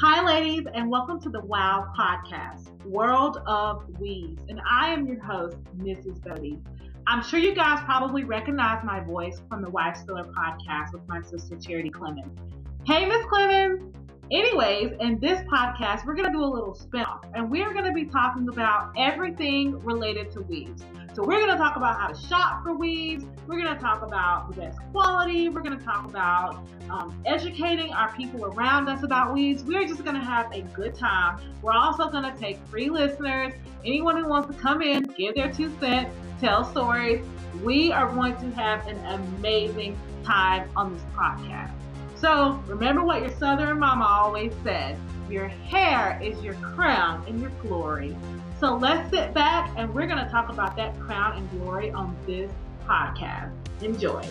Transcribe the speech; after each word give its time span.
Hi, 0.00 0.24
ladies, 0.24 0.64
and 0.72 0.88
welcome 0.88 1.20
to 1.22 1.28
the 1.28 1.40
WOW 1.40 1.92
podcast, 1.98 2.70
World 2.84 3.38
of 3.48 3.82
Weaves. 3.98 4.40
And 4.48 4.60
I 4.64 4.92
am 4.92 5.08
your 5.08 5.20
host, 5.20 5.56
Mrs. 5.76 6.22
Bodie. 6.22 6.60
I'm 7.08 7.20
sure 7.20 7.40
you 7.40 7.52
guys 7.52 7.82
probably 7.84 8.22
recognize 8.22 8.84
my 8.84 9.00
voice 9.00 9.42
from 9.48 9.60
the 9.60 9.68
Wife 9.70 9.96
Spiller 9.96 10.22
podcast 10.22 10.92
with 10.92 11.02
my 11.08 11.20
sister, 11.22 11.56
Charity 11.56 11.90
Clemens. 11.90 12.38
Hey, 12.86 13.06
Miss 13.06 13.26
Clemens. 13.26 13.92
Anyways, 14.30 14.92
in 15.00 15.18
this 15.20 15.40
podcast, 15.50 16.04
we're 16.04 16.14
going 16.14 16.26
to 16.26 16.32
do 16.32 16.44
a 16.44 16.44
little 16.44 16.74
spin-off, 16.74 17.24
and 17.34 17.50
we're 17.50 17.72
going 17.72 17.86
to 17.86 17.92
be 17.92 18.04
talking 18.04 18.46
about 18.50 18.92
everything 18.98 19.82
related 19.82 20.30
to 20.32 20.42
weaves. 20.42 20.84
So 21.14 21.22
we're 21.24 21.40
going 21.40 21.50
to 21.50 21.56
talk 21.56 21.76
about 21.76 21.98
how 21.98 22.08
to 22.08 22.26
shop 22.28 22.62
for 22.62 22.74
weaves. 22.74 23.24
We're 23.46 23.58
going 23.58 23.74
to 23.74 23.80
talk 23.80 24.02
about 24.02 24.50
the 24.50 24.60
best 24.60 24.80
quality. 24.92 25.48
We're 25.48 25.62
going 25.62 25.78
to 25.78 25.84
talk 25.84 26.04
about 26.04 26.62
um, 26.90 27.18
educating 27.24 27.90
our 27.94 28.14
people 28.16 28.44
around 28.44 28.90
us 28.90 29.02
about 29.02 29.32
weaves. 29.32 29.64
We're 29.64 29.86
just 29.86 30.04
going 30.04 30.16
to 30.16 30.24
have 30.24 30.52
a 30.52 30.60
good 30.60 30.94
time. 30.94 31.40
We're 31.62 31.72
also 31.72 32.10
going 32.10 32.30
to 32.30 32.38
take 32.38 32.58
free 32.66 32.90
listeners. 32.90 33.54
Anyone 33.82 34.22
who 34.22 34.28
wants 34.28 34.54
to 34.54 34.60
come 34.60 34.82
in, 34.82 35.04
give 35.04 35.36
their 35.36 35.50
two 35.50 35.74
cents, 35.80 36.14
tell 36.38 36.64
stories. 36.64 37.24
We 37.64 37.92
are 37.92 38.12
going 38.12 38.36
to 38.36 38.50
have 38.50 38.86
an 38.86 38.98
amazing 39.06 39.98
time 40.22 40.68
on 40.76 40.92
this 40.92 41.02
podcast. 41.16 41.77
So 42.20 42.60
remember 42.66 43.04
what 43.04 43.22
your 43.22 43.30
Southern 43.38 43.78
mama 43.78 44.04
always 44.04 44.52
said 44.64 44.98
your 45.30 45.46
hair 45.46 46.18
is 46.22 46.42
your 46.42 46.54
crown 46.54 47.24
and 47.28 47.40
your 47.40 47.50
glory. 47.62 48.16
So 48.58 48.74
let's 48.74 49.08
sit 49.10 49.34
back 49.34 49.70
and 49.76 49.94
we're 49.94 50.06
going 50.06 50.24
to 50.24 50.30
talk 50.30 50.48
about 50.48 50.74
that 50.76 50.98
crown 50.98 51.36
and 51.36 51.50
glory 51.50 51.92
on 51.92 52.16
this 52.26 52.50
podcast. 52.86 53.52
Enjoy. 53.82 54.24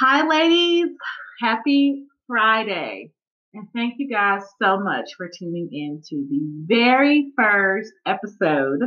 Hi, 0.00 0.26
ladies. 0.28 0.88
Happy 1.40 2.04
Friday. 2.26 3.10
And 3.54 3.68
thank 3.74 3.94
you 3.98 4.10
guys 4.10 4.42
so 4.60 4.78
much 4.80 5.14
for 5.16 5.30
tuning 5.38 5.68
in 5.72 6.02
to 6.10 6.26
the 6.28 6.40
very 6.66 7.32
first 7.36 7.92
episode 8.04 8.80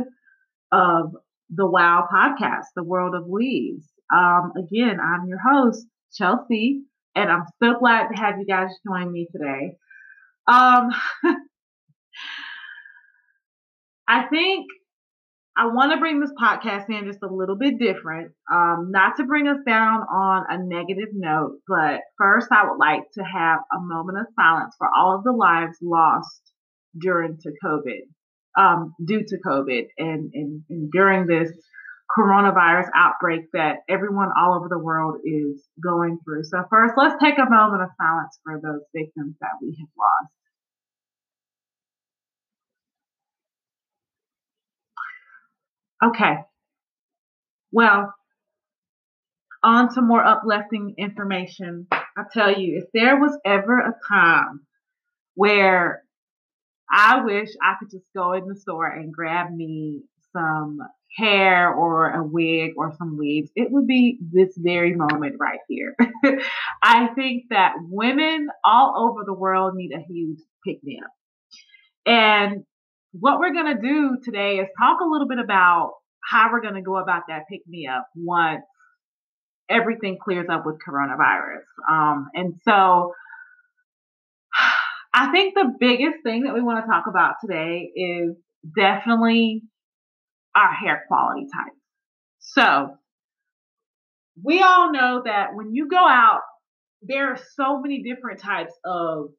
of 0.70 1.16
the 1.50 1.66
WOW 1.66 2.06
podcast, 2.12 2.66
The 2.76 2.84
World 2.84 3.14
of 3.14 3.26
Weaves. 3.26 3.86
Um, 4.14 4.52
again, 4.56 4.98
I'm 5.00 5.26
your 5.26 5.38
host, 5.38 5.86
Chelsea, 6.14 6.82
and 7.14 7.30
I'm 7.30 7.44
so 7.62 7.78
glad 7.78 8.08
to 8.08 8.20
have 8.20 8.38
you 8.38 8.46
guys 8.46 8.70
join 8.86 9.12
me 9.12 9.28
today. 9.32 9.76
Um, 10.46 10.90
I 14.08 14.26
think 14.28 14.66
I 15.56 15.66
want 15.66 15.92
to 15.92 15.98
bring 15.98 16.20
this 16.20 16.32
podcast 16.40 16.88
in 16.88 17.06
just 17.06 17.22
a 17.22 17.32
little 17.34 17.56
bit 17.56 17.78
different, 17.78 18.32
um, 18.50 18.90
not 18.90 19.16
to 19.16 19.24
bring 19.24 19.48
us 19.48 19.58
down 19.66 20.02
on 20.02 20.44
a 20.48 20.58
negative 20.58 21.08
note, 21.12 21.58
but 21.66 22.00
first 22.16 22.48
I 22.52 22.64
would 22.68 22.78
like 22.78 23.02
to 23.14 23.24
have 23.24 23.60
a 23.72 23.80
moment 23.80 24.18
of 24.18 24.26
silence 24.38 24.74
for 24.78 24.88
all 24.96 25.16
of 25.16 25.24
the 25.24 25.32
lives 25.32 25.76
lost 25.82 26.52
during 26.98 27.38
to 27.38 27.52
COVID 27.64 28.02
um, 28.58 28.94
due 29.04 29.24
to 29.24 29.36
COVID 29.46 29.86
and, 29.98 30.32
and, 30.34 30.62
and 30.68 30.90
during 30.90 31.26
this 31.26 31.50
coronavirus 32.16 32.88
outbreak 32.94 33.42
that 33.52 33.78
everyone 33.88 34.30
all 34.36 34.54
over 34.54 34.68
the 34.68 34.78
world 34.78 35.20
is 35.24 35.62
going 35.82 36.18
through. 36.24 36.42
So 36.44 36.64
first, 36.68 36.94
let's 36.96 37.22
take 37.22 37.38
a 37.38 37.48
moment 37.48 37.82
of 37.82 37.90
silence 37.96 38.38
for 38.42 38.60
those 38.60 38.80
victims 38.94 39.36
that 39.40 39.50
we 39.62 39.76
have 39.78 39.88
lost. 39.96 40.32
Okay. 46.16 46.34
Well, 47.70 48.14
on 49.62 49.94
to 49.94 50.00
more 50.00 50.24
uplifting 50.24 50.94
information. 50.96 51.86
I 51.92 52.22
tell 52.32 52.58
you, 52.58 52.78
if 52.78 52.84
there 52.94 53.20
was 53.20 53.36
ever 53.44 53.78
a 53.78 53.94
time 54.08 54.60
where 55.34 56.02
I 56.90 57.22
wish 57.24 57.48
I 57.62 57.74
could 57.78 57.90
just 57.90 58.06
go 58.16 58.32
in 58.32 58.46
the 58.46 58.56
store 58.56 58.86
and 58.86 59.12
grab 59.12 59.50
me 59.50 60.02
some 60.32 60.78
hair 61.16 61.72
or 61.72 62.10
a 62.10 62.24
wig 62.24 62.72
or 62.76 62.94
some 62.98 63.16
weaves, 63.18 63.50
it 63.56 63.68
would 63.70 63.86
be 63.86 64.18
this 64.32 64.54
very 64.56 64.94
moment 64.94 65.36
right 65.38 65.60
here. 65.68 65.96
I 66.82 67.08
think 67.14 67.44
that 67.50 67.74
women 67.80 68.48
all 68.64 69.10
over 69.10 69.24
the 69.24 69.34
world 69.34 69.74
need 69.74 69.92
a 69.92 70.04
huge 70.06 70.38
pick 70.66 70.82
me 70.82 71.00
up. 71.02 71.10
And 72.06 72.64
what 73.12 73.38
we're 73.40 73.52
going 73.52 73.76
to 73.76 73.82
do 73.82 74.18
today 74.22 74.56
is 74.56 74.68
talk 74.78 75.00
a 75.00 75.08
little 75.08 75.28
bit 75.28 75.38
about 75.38 75.92
how 76.22 76.50
we're 76.52 76.60
going 76.60 76.74
to 76.74 76.82
go 76.82 76.96
about 76.96 77.22
that 77.28 77.44
pick 77.50 77.66
me 77.66 77.88
up 77.88 78.06
once 78.14 78.62
everything 79.70 80.18
clears 80.22 80.46
up 80.50 80.64
with 80.64 80.76
coronavirus. 80.86 81.64
Um, 81.90 82.28
and 82.34 82.54
so 82.64 83.12
I 85.18 85.32
think 85.32 85.54
the 85.54 85.74
biggest 85.80 86.18
thing 86.22 86.44
that 86.44 86.54
we 86.54 86.62
want 86.62 86.84
to 86.84 86.88
talk 86.88 87.06
about 87.08 87.34
today 87.44 87.90
is 87.92 88.36
definitely 88.76 89.62
our 90.54 90.72
hair 90.72 91.02
quality 91.08 91.46
type. 91.52 91.74
So 92.38 92.90
we 94.44 94.62
all 94.62 94.92
know 94.92 95.22
that 95.24 95.48
when 95.54 95.74
you 95.74 95.88
go 95.88 95.98
out, 95.98 96.42
there 97.02 97.32
are 97.32 97.38
so 97.56 97.80
many 97.80 98.04
different 98.04 98.40
types 98.40 98.72
of 98.84 99.30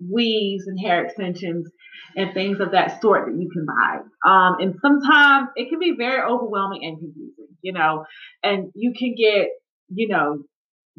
weaves 0.00 0.66
and 0.66 0.78
hair 0.78 1.04
extensions 1.04 1.70
and 2.16 2.34
things 2.34 2.58
of 2.58 2.72
that 2.72 3.00
sort 3.00 3.26
that 3.26 3.40
you 3.40 3.48
can 3.48 3.64
buy. 3.64 3.98
Um, 4.28 4.56
and 4.58 4.74
sometimes 4.82 5.50
it 5.54 5.68
can 5.68 5.78
be 5.78 5.94
very 5.96 6.20
overwhelming 6.20 6.80
and 6.82 6.98
confusing, 6.98 7.56
you 7.62 7.72
know, 7.72 8.04
and 8.42 8.72
you 8.74 8.92
can 8.92 9.14
get, 9.16 9.50
you 9.88 10.08
know, 10.08 10.42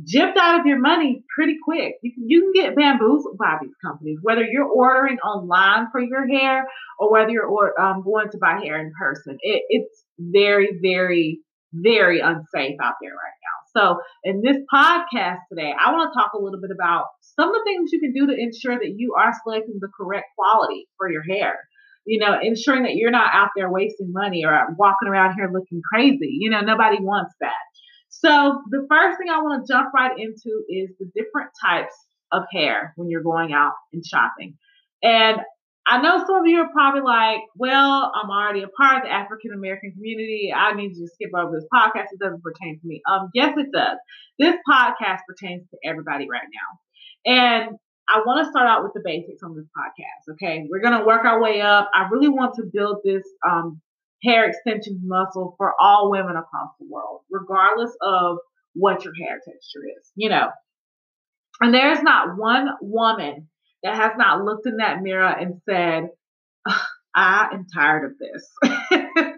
gypped 0.03 0.37
out 0.37 0.59
of 0.59 0.65
your 0.65 0.79
money 0.79 1.23
pretty 1.35 1.55
quick. 1.63 1.95
You 2.03 2.13
can, 2.13 2.29
you 2.29 2.41
can 2.41 2.51
get 2.53 2.75
bamboozled 2.75 3.37
by 3.37 3.57
these 3.61 3.73
companies, 3.83 4.19
whether 4.21 4.43
you're 4.43 4.67
ordering 4.67 5.17
online 5.19 5.87
for 5.91 6.01
your 6.01 6.27
hair 6.27 6.67
or 6.99 7.11
whether 7.11 7.31
you're 7.31 7.47
or, 7.47 7.79
um, 7.79 8.03
going 8.03 8.29
to 8.31 8.37
buy 8.37 8.59
hair 8.63 8.79
in 8.79 8.91
person. 8.99 9.37
It, 9.41 9.63
it's 9.69 10.03
very, 10.19 10.77
very, 10.81 11.39
very 11.73 12.19
unsafe 12.19 12.77
out 12.81 12.95
there 13.01 13.11
right 13.11 13.37
now. 13.41 13.57
So 13.75 13.99
in 14.23 14.41
this 14.41 14.57
podcast 14.73 15.39
today, 15.49 15.73
I 15.77 15.91
want 15.91 16.11
to 16.11 16.19
talk 16.19 16.33
a 16.33 16.41
little 16.41 16.61
bit 16.61 16.71
about 16.71 17.05
some 17.21 17.49
of 17.49 17.55
the 17.55 17.63
things 17.65 17.91
you 17.91 17.99
can 17.99 18.13
do 18.13 18.27
to 18.27 18.33
ensure 18.33 18.77
that 18.77 18.93
you 18.97 19.15
are 19.17 19.33
selecting 19.43 19.77
the 19.79 19.89
correct 19.95 20.25
quality 20.37 20.87
for 20.97 21.11
your 21.11 21.23
hair. 21.23 21.55
You 22.05 22.19
know, 22.19 22.37
ensuring 22.41 22.83
that 22.83 22.95
you're 22.95 23.11
not 23.11 23.33
out 23.33 23.49
there 23.55 23.69
wasting 23.69 24.13
money 24.13 24.45
or 24.45 24.57
walking 24.77 25.09
around 25.09 25.35
here 25.35 25.49
looking 25.51 25.81
crazy. 25.91 26.37
You 26.39 26.49
know, 26.49 26.61
nobody 26.61 26.97
wants 27.01 27.33
that. 27.41 27.51
So 28.19 28.61
the 28.71 28.87
first 28.89 29.19
thing 29.19 29.29
I 29.29 29.41
want 29.41 29.65
to 29.65 29.71
jump 29.71 29.93
right 29.93 30.17
into 30.17 30.63
is 30.69 30.89
the 30.99 31.05
different 31.15 31.51
types 31.63 31.93
of 32.31 32.43
hair 32.51 32.93
when 32.95 33.09
you're 33.09 33.21
going 33.21 33.53
out 33.53 33.73
and 33.93 34.03
shopping. 34.05 34.57
And 35.03 35.37
I 35.85 36.01
know 36.01 36.17
some 36.25 36.35
of 36.35 36.47
you 36.47 36.59
are 36.59 36.69
probably 36.73 37.01
like, 37.01 37.39
well, 37.55 38.11
I'm 38.13 38.29
already 38.29 38.63
a 38.63 38.67
part 38.67 38.97
of 38.97 39.03
the 39.03 39.11
African 39.11 39.53
American 39.53 39.91
community. 39.93 40.51
I 40.53 40.73
need 40.73 40.97
you 40.97 41.05
to 41.05 41.13
skip 41.13 41.29
over 41.37 41.51
this 41.51 41.67
podcast. 41.73 42.07
It 42.11 42.19
doesn't 42.19 42.41
pertain 42.41 42.79
to 42.79 42.87
me. 42.87 43.01
Um, 43.09 43.29
yes, 43.35 43.53
it 43.55 43.67
does. 43.71 43.97
This 44.39 44.55
podcast 44.67 45.19
pertains 45.29 45.69
to 45.69 45.77
everybody 45.85 46.27
right 46.29 46.47
now. 46.51 47.31
And 47.31 47.77
I 48.09 48.19
want 48.25 48.43
to 48.43 48.49
start 48.49 48.67
out 48.67 48.83
with 48.83 48.93
the 48.93 49.01
basics 49.05 49.43
on 49.43 49.55
this 49.55 49.67
podcast. 49.77 50.33
Okay. 50.33 50.65
We're 50.69 50.81
going 50.81 50.99
to 50.99 51.05
work 51.05 51.23
our 51.23 51.41
way 51.41 51.61
up. 51.61 51.89
I 51.93 52.07
really 52.09 52.29
want 52.29 52.55
to 52.55 52.63
build 52.63 52.97
this 53.03 53.23
um, 53.47 53.79
hair 54.23 54.49
extension 54.49 55.01
muscle 55.03 55.55
for 55.57 55.73
all 55.79 56.11
women 56.11 56.35
across 56.35 56.69
the 56.79 56.87
world, 56.89 57.21
regardless 57.29 57.91
of 58.01 58.37
what 58.73 59.03
your 59.03 59.13
hair 59.15 59.37
texture 59.37 59.81
is, 59.99 60.11
you 60.15 60.29
know. 60.29 60.49
And 61.59 61.73
there's 61.73 62.01
not 62.01 62.37
one 62.37 62.69
woman 62.81 63.49
that 63.83 63.95
has 63.95 64.13
not 64.17 64.43
looked 64.43 64.67
in 64.67 64.77
that 64.77 65.01
mirror 65.01 65.27
and 65.27 65.61
said, 65.67 66.09
I 67.15 67.49
am 67.51 67.65
tired 67.73 68.05
of 68.05 68.17
this. 68.19 68.47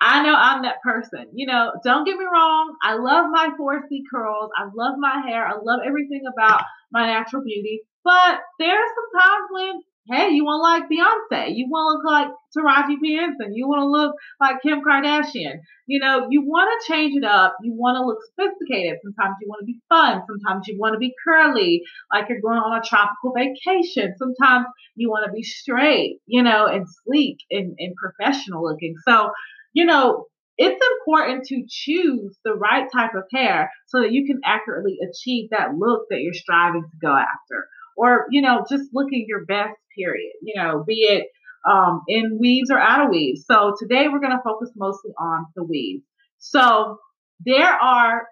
I 0.00 0.22
know 0.22 0.34
I'm 0.34 0.62
that 0.62 0.82
person. 0.84 1.28
You 1.34 1.46
know, 1.46 1.72
don't 1.82 2.04
get 2.04 2.18
me 2.18 2.24
wrong. 2.24 2.74
I 2.82 2.94
love 2.94 3.26
my 3.30 3.50
4C 3.58 4.02
curls. 4.12 4.50
I 4.56 4.64
love 4.74 4.96
my 4.98 5.22
hair. 5.26 5.46
I 5.46 5.54
love 5.62 5.80
everything 5.86 6.22
about 6.30 6.62
my 6.90 7.06
natural 7.06 7.42
beauty. 7.42 7.82
But 8.04 8.40
there 8.58 8.76
are 8.76 8.94
some 8.94 9.20
times 9.20 9.48
when 9.50 9.82
Hey, 10.10 10.30
you 10.30 10.44
want 10.44 10.58
to 10.58 10.62
like 10.66 10.90
Beyonce. 10.90 11.54
You 11.54 11.68
want 11.70 12.02
to 12.02 12.02
look 12.02 12.12
like 12.12 12.28
Taraji 12.56 13.00
P. 13.00 13.14
Henson. 13.16 13.54
You 13.54 13.68
want 13.68 13.82
to 13.82 13.86
look 13.86 14.16
like 14.40 14.60
Kim 14.60 14.82
Kardashian. 14.82 15.60
You 15.86 16.00
know, 16.00 16.26
you 16.28 16.42
want 16.42 16.68
to 16.74 16.92
change 16.92 17.14
it 17.16 17.24
up. 17.24 17.54
You 17.62 17.72
want 17.72 17.96
to 17.96 18.04
look 18.04 18.18
sophisticated. 18.34 18.98
Sometimes 19.00 19.36
you 19.40 19.48
want 19.48 19.60
to 19.60 19.66
be 19.66 19.78
fun. 19.88 20.22
Sometimes 20.26 20.66
you 20.66 20.76
want 20.76 20.94
to 20.94 20.98
be 20.98 21.14
curly, 21.24 21.82
like 22.12 22.28
you're 22.28 22.40
going 22.40 22.58
on 22.58 22.76
a 22.76 22.82
tropical 22.82 23.32
vacation. 23.32 24.14
Sometimes 24.18 24.66
you 24.96 25.08
want 25.08 25.24
to 25.26 25.32
be 25.32 25.44
straight, 25.44 26.18
you 26.26 26.42
know, 26.42 26.66
and 26.66 26.84
sleek 27.04 27.36
and, 27.52 27.76
and 27.78 27.94
professional 27.94 28.64
looking. 28.64 28.94
So, 29.06 29.30
you 29.72 29.84
know, 29.84 30.26
it's 30.58 30.84
important 30.98 31.44
to 31.46 31.64
choose 31.68 32.36
the 32.44 32.54
right 32.54 32.88
type 32.92 33.14
of 33.14 33.22
hair 33.32 33.70
so 33.86 34.00
that 34.00 34.12
you 34.12 34.26
can 34.26 34.40
accurately 34.44 34.98
achieve 35.08 35.50
that 35.50 35.76
look 35.76 36.06
that 36.10 36.20
you're 36.20 36.34
striving 36.34 36.82
to 36.82 36.96
go 37.00 37.12
after 37.12 37.68
or, 37.96 38.26
you 38.30 38.42
know, 38.42 38.64
just 38.68 38.84
looking 38.92 39.26
your 39.28 39.44
best, 39.44 39.76
period, 39.96 40.32
you 40.42 40.54
know, 40.56 40.84
be 40.86 41.02
it 41.02 41.26
um, 41.70 42.02
in 42.08 42.38
weaves 42.40 42.70
or 42.70 42.78
out 42.78 43.04
of 43.04 43.10
weaves. 43.10 43.44
So 43.46 43.74
today 43.78 44.06
we're 44.08 44.20
going 44.20 44.36
to 44.36 44.42
focus 44.44 44.70
mostly 44.76 45.12
on 45.18 45.46
the 45.54 45.64
weaves. 45.64 46.02
So 46.38 46.98
there 47.44 47.72
are 47.72 48.26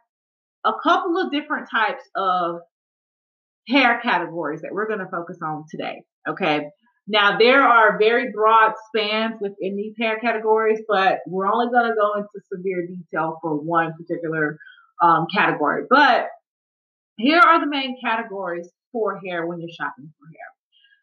a 0.65 0.73
couple 0.83 1.19
of 1.19 1.31
different 1.31 1.69
types 1.71 2.03
of 2.17 2.57
hair 3.69 4.01
categories 4.03 4.63
that 4.63 4.71
we're 4.73 4.89
going 4.89 5.01
to 5.01 5.11
focus 5.11 5.39
on 5.43 5.65
today. 5.71 6.03
Okay. 6.29 6.67
Now, 7.07 7.39
there 7.39 7.63
are 7.63 7.99
very 7.99 8.31
broad 8.33 8.73
spans 8.89 9.35
within 9.41 9.77
these 9.77 9.95
hair 9.99 10.19
categories, 10.21 10.81
but 10.89 11.19
we're 11.27 11.51
only 11.51 11.67
going 11.73 11.91
to 11.91 11.95
go 11.95 12.15
into 12.15 12.29
severe 12.53 12.87
detail 12.87 13.39
for 13.43 13.57
one 13.57 13.93
particular 13.99 14.59
um, 15.03 15.27
category. 15.35 15.85
But 15.89 16.27
here 17.17 17.41
are 17.41 17.61
the 17.61 17.71
main 17.71 17.97
categories 18.05 18.71
for 18.93 19.21
hair 19.25 19.47
when 19.47 19.61
you're 19.61 19.71
shopping 19.71 20.13
for 20.19 20.27
hair. 20.27 20.51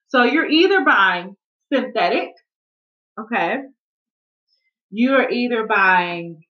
So 0.07 0.23
you're 0.23 0.49
either 0.49 0.85
buying 0.85 1.35
synthetic, 1.73 2.29
okay? 3.19 3.57
You're 4.89 5.29
either 5.29 5.65
buying 5.67 6.43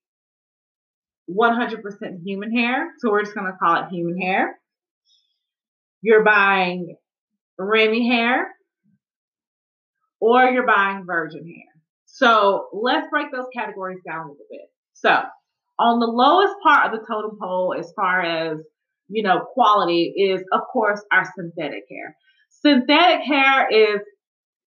100% 1.29 1.81
human 2.23 2.55
hair, 2.55 2.91
so 2.99 3.09
we're 3.09 3.23
just 3.23 3.35
going 3.35 3.51
to 3.51 3.57
call 3.57 3.83
it 3.83 3.89
human 3.89 4.19
hair. 4.19 4.59
You're 6.01 6.23
buying 6.23 6.95
Remy 7.57 8.07
hair, 8.07 8.47
or 10.19 10.45
you're 10.45 10.65
buying 10.65 11.05
virgin 11.05 11.45
hair. 11.45 11.81
So 12.05 12.67
let's 12.73 13.07
break 13.09 13.31
those 13.31 13.47
categories 13.53 13.99
down 14.05 14.27
a 14.27 14.29
little 14.29 14.45
bit. 14.49 14.71
So 14.93 15.21
on 15.79 15.99
the 15.99 16.07
lowest 16.07 16.55
part 16.63 16.85
of 16.85 16.99
the 16.99 17.05
totem 17.05 17.37
pole, 17.39 17.75
as 17.77 17.91
far 17.95 18.21
as 18.21 18.59
you 19.09 19.24
know, 19.24 19.42
quality 19.54 20.13
is 20.18 20.42
of 20.51 20.62
course 20.71 21.01
our 21.12 21.25
synthetic 21.36 21.83
hair. 21.89 22.15
Synthetic 22.50 23.25
hair 23.25 23.68
is 23.69 24.01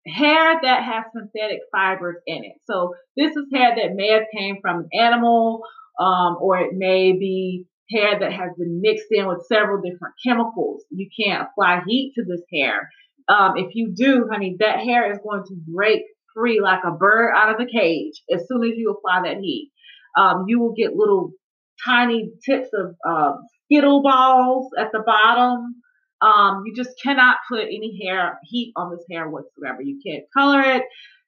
hair 0.07 0.61
that 0.63 0.83
has 0.83 1.05
synthetic 1.15 1.61
fibers 1.73 2.17
in 2.27 2.45
it. 2.45 2.57
So 2.65 2.95
this 3.17 3.37
is 3.37 3.47
hair 3.53 3.75
that 3.77 3.95
may 3.95 4.13
have 4.13 4.25
came 4.35 4.57
from 4.61 4.81
an 4.81 4.89
animal, 4.99 5.63
um, 5.99 6.37
or 6.41 6.59
it 6.59 6.73
may 6.75 7.13
be 7.13 7.67
hair 7.91 8.19
that 8.19 8.33
has 8.33 8.51
been 8.57 8.81
mixed 8.81 9.09
in 9.11 9.27
with 9.27 9.47
several 9.47 9.83
different 9.83 10.15
chemicals. 10.25 10.85
You 10.91 11.09
can't 11.19 11.49
apply 11.49 11.83
heat 11.87 12.13
to 12.17 12.25
this 12.25 12.43
hair. 12.53 12.89
Um, 13.29 13.57
if 13.57 13.75
you 13.75 13.93
do, 13.95 14.29
honey, 14.31 14.57
that 14.61 14.81
hair 14.81 15.13
is 15.13 15.19
going 15.23 15.43
to 15.47 15.55
break 15.67 16.03
free 16.35 16.61
like 16.61 16.81
a 16.85 16.93
bird 16.93 17.33
out 17.37 17.51
of 17.51 17.59
the 17.59 17.71
cage 17.71 18.23
as 18.33 18.47
soon 18.49 18.65
as 18.65 18.77
you 18.77 18.91
apply 18.91 19.23
that 19.25 19.41
heat. 19.41 19.73
Um, 20.17 20.45
you 20.49 20.61
will 20.61 20.73
get 20.73 20.97
little 20.97 21.33
tiny 21.85 22.31
tips 22.45 22.69
of 22.75 22.95
uh, 23.09 23.33
Skittle 23.70 24.02
balls 24.02 24.70
at 24.78 24.93
the 24.93 25.02
bottom. 25.05 25.76
Um, 26.20 26.64
you 26.67 26.75
just 26.75 27.00
cannot 27.02 27.37
put 27.49 27.62
any 27.62 27.99
hair 28.05 28.38
heat 28.44 28.72
on 28.76 28.90
this 28.90 29.05
hair 29.11 29.28
whatsoever. 29.28 29.81
You 29.81 30.00
can't 30.05 30.25
color 30.37 30.61
it. 30.61 30.82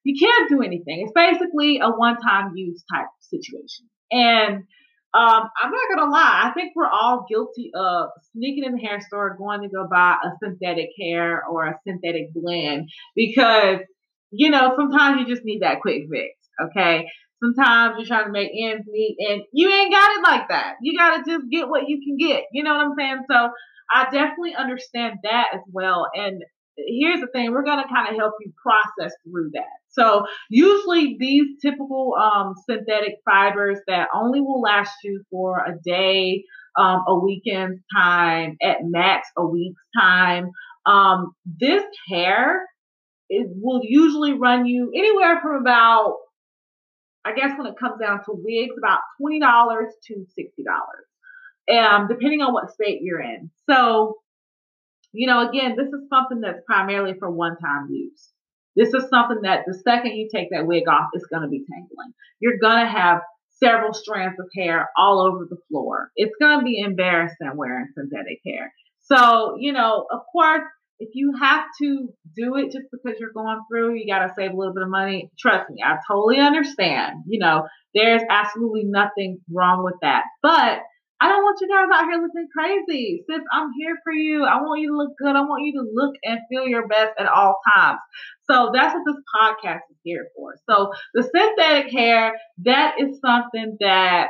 You 0.05 0.17
can't 0.19 0.51
do 0.51 0.63
anything. 0.63 1.03
It's 1.03 1.13
basically 1.15 1.79
a 1.79 1.89
one-time 1.89 2.53
use 2.57 2.85
type 2.93 3.07
situation. 3.21 3.89
And 4.11 4.65
um, 5.15 5.51
I'm 5.63 5.71
not 5.71 5.89
gonna 5.95 6.11
lie, 6.11 6.41
I 6.45 6.53
think 6.55 6.73
we're 6.75 6.89
all 6.89 7.27
guilty 7.29 7.71
of 7.75 8.09
sneaking 8.33 8.65
in 8.65 8.77
the 8.77 8.81
hair 8.81 9.01
store, 9.01 9.37
going 9.37 9.61
to 9.61 9.69
go 9.69 9.87
buy 9.91 10.17
a 10.25 10.31
synthetic 10.43 10.89
hair 10.99 11.45
or 11.47 11.67
a 11.67 11.79
synthetic 11.87 12.33
blend 12.33 12.89
because 13.15 13.81
you 14.31 14.49
know 14.49 14.73
sometimes 14.75 15.21
you 15.21 15.27
just 15.27 15.45
need 15.45 15.61
that 15.61 15.83
quick 15.83 16.05
fix. 16.11 16.39
Okay, 16.63 17.07
sometimes 17.43 17.95
you're 17.99 18.07
trying 18.07 18.27
to 18.27 18.33
make 18.33 18.51
ends 18.65 18.87
meet, 18.87 19.17
and 19.19 19.43
you 19.53 19.69
ain't 19.69 19.93
got 19.93 20.17
it 20.17 20.23
like 20.23 20.49
that. 20.49 20.75
You 20.83 20.97
gotta 20.97 21.23
just 21.27 21.45
get 21.51 21.69
what 21.69 21.89
you 21.89 22.01
can 22.05 22.17
get. 22.17 22.45
You 22.53 22.63
know 22.63 22.75
what 22.75 22.87
I'm 22.87 22.95
saying? 22.99 23.25
So 23.31 23.51
I 23.91 24.05
definitely 24.05 24.55
understand 24.55 25.19
that 25.25 25.49
as 25.55 25.61
well. 25.73 26.07
And 26.15 26.43
here's 26.77 27.21
the 27.21 27.29
thing: 27.29 27.51
we're 27.53 27.65
gonna 27.65 27.89
kind 27.89 28.09
of 28.09 28.17
help 28.17 28.35
you 28.41 28.53
process 28.63 29.13
through 29.25 29.51
that. 29.55 29.65
So 29.89 30.25
usually 30.49 31.17
these 31.19 31.61
typical 31.61 32.15
um, 32.21 32.55
synthetic 32.69 33.17
fibers 33.25 33.79
that 33.89 34.09
only 34.15 34.41
will 34.41 34.61
last 34.61 34.93
you 35.05 35.23
for 35.31 35.59
a 35.59 35.75
day, 35.85 36.45
um, 36.79 37.05
a 37.07 37.19
weekend's 37.19 37.81
time, 37.95 38.57
at 38.63 38.79
max 38.83 39.29
a 39.37 39.45
week's 39.45 39.83
time. 39.99 40.51
Um, 40.87 41.33
this 41.61 41.85
hair 42.09 42.63
it 43.33 43.47
will 43.63 43.81
usually 43.83 44.35
run 44.35 44.67
you 44.67 44.93
anywhere 44.95 45.41
from 45.41 45.63
about, 45.63 46.17
I 47.25 47.35
guess 47.35 47.57
when 47.57 47.67
it 47.67 47.79
comes 47.79 48.01
down 48.01 48.19
to 48.25 48.33
wigs, 48.33 48.75
about 48.77 49.01
twenty 49.21 49.41
dollars 49.41 49.93
to 50.09 50.27
sixty 50.35 50.65
dollars, 50.65 51.07
um, 51.71 52.09
depending 52.09 52.41
on 52.41 52.53
what 52.53 52.73
state 52.73 53.01
you're 53.03 53.23
in. 53.23 53.51
So, 53.71 54.17
you 55.13 55.27
know, 55.27 55.49
again, 55.49 55.77
this 55.77 55.89
is 55.89 56.09
something 56.09 56.41
that's 56.41 56.61
primarily 56.67 57.15
for 57.19 57.31
one-time 57.31 57.89
use. 57.91 58.31
This 58.75 58.95
is 58.95 59.09
something 59.11 59.43
that 59.43 59.65
the 59.67 59.75
second 59.75 60.17
you 60.17 60.29
take 60.35 60.49
that 60.51 60.67
wig 60.67 60.89
off, 60.89 61.11
it's 61.13 61.27
going 61.27 61.43
to 61.43 61.49
be 61.49 61.65
tangling. 61.71 62.15
You're 62.41 62.59
going 62.59 62.85
to 62.85 62.91
have 62.91 63.21
several 63.63 63.93
strands 63.93 64.41
of 64.41 64.47
hair 64.57 64.89
all 64.97 65.21
over 65.21 65.47
the 65.49 65.59
floor. 65.69 66.11
It's 66.17 66.35
going 66.41 66.59
to 66.59 66.65
be 66.65 66.81
embarrassing 66.81 67.53
wearing 67.55 67.89
synthetic 67.95 68.41
hair. 68.45 68.73
So, 69.03 69.57
you 69.59 69.73
know, 69.73 70.07
of 70.11 70.21
course, 70.33 70.63
if 71.03 71.09
you 71.15 71.35
have 71.41 71.65
to 71.81 72.09
do 72.37 72.55
it 72.57 72.71
just 72.71 72.87
because 72.93 73.19
you're 73.19 73.33
going 73.33 73.61
through, 73.69 73.97
you 73.97 74.07
got 74.07 74.25
to 74.25 74.33
save 74.39 74.53
a 74.53 74.57
little 74.57 74.73
bit 74.73 74.85
of 74.85 74.89
money. 74.89 75.31
Trust 75.37 75.69
me, 75.69 75.83
I 75.85 75.97
totally 76.09 76.39
understand. 76.39 77.25
You 77.27 77.41
know, 77.41 77.67
there's 77.93 78.23
absolutely 78.31 78.85
nothing 78.85 79.41
wrong 79.53 79.83
with 79.83 79.97
that. 80.03 80.23
But 80.43 80.79
I 81.21 81.29
don't 81.29 81.43
want 81.43 81.59
you 81.61 81.69
guys 81.69 81.89
out 81.93 82.05
here 82.05 82.23
looking 82.23 82.49
crazy. 82.57 83.25
Sis, 83.29 83.43
I'm 83.53 83.71
here 83.77 83.97
for 84.05 84.13
you. 84.13 84.45
I 84.45 84.57
want 84.63 84.81
you 84.81 84.91
to 84.91 84.97
look 84.97 85.13
good. 85.19 85.35
I 85.35 85.41
want 85.41 85.65
you 85.65 85.73
to 85.75 85.89
look 85.93 86.15
and 86.23 86.39
feel 86.49 86.69
your 86.69 86.87
best 86.87 87.13
at 87.19 87.27
all 87.27 87.57
times. 87.75 87.99
So 88.49 88.71
that's 88.73 88.95
what 88.95 89.03
this 89.05 89.23
podcast 89.41 89.81
is 89.91 89.99
here 90.05 90.27
for. 90.37 90.55
So 90.71 90.93
the 91.15 91.23
synthetic 91.23 91.93
hair, 91.93 92.35
that 92.65 92.95
is 93.01 93.19
something 93.25 93.77
that 93.81 94.29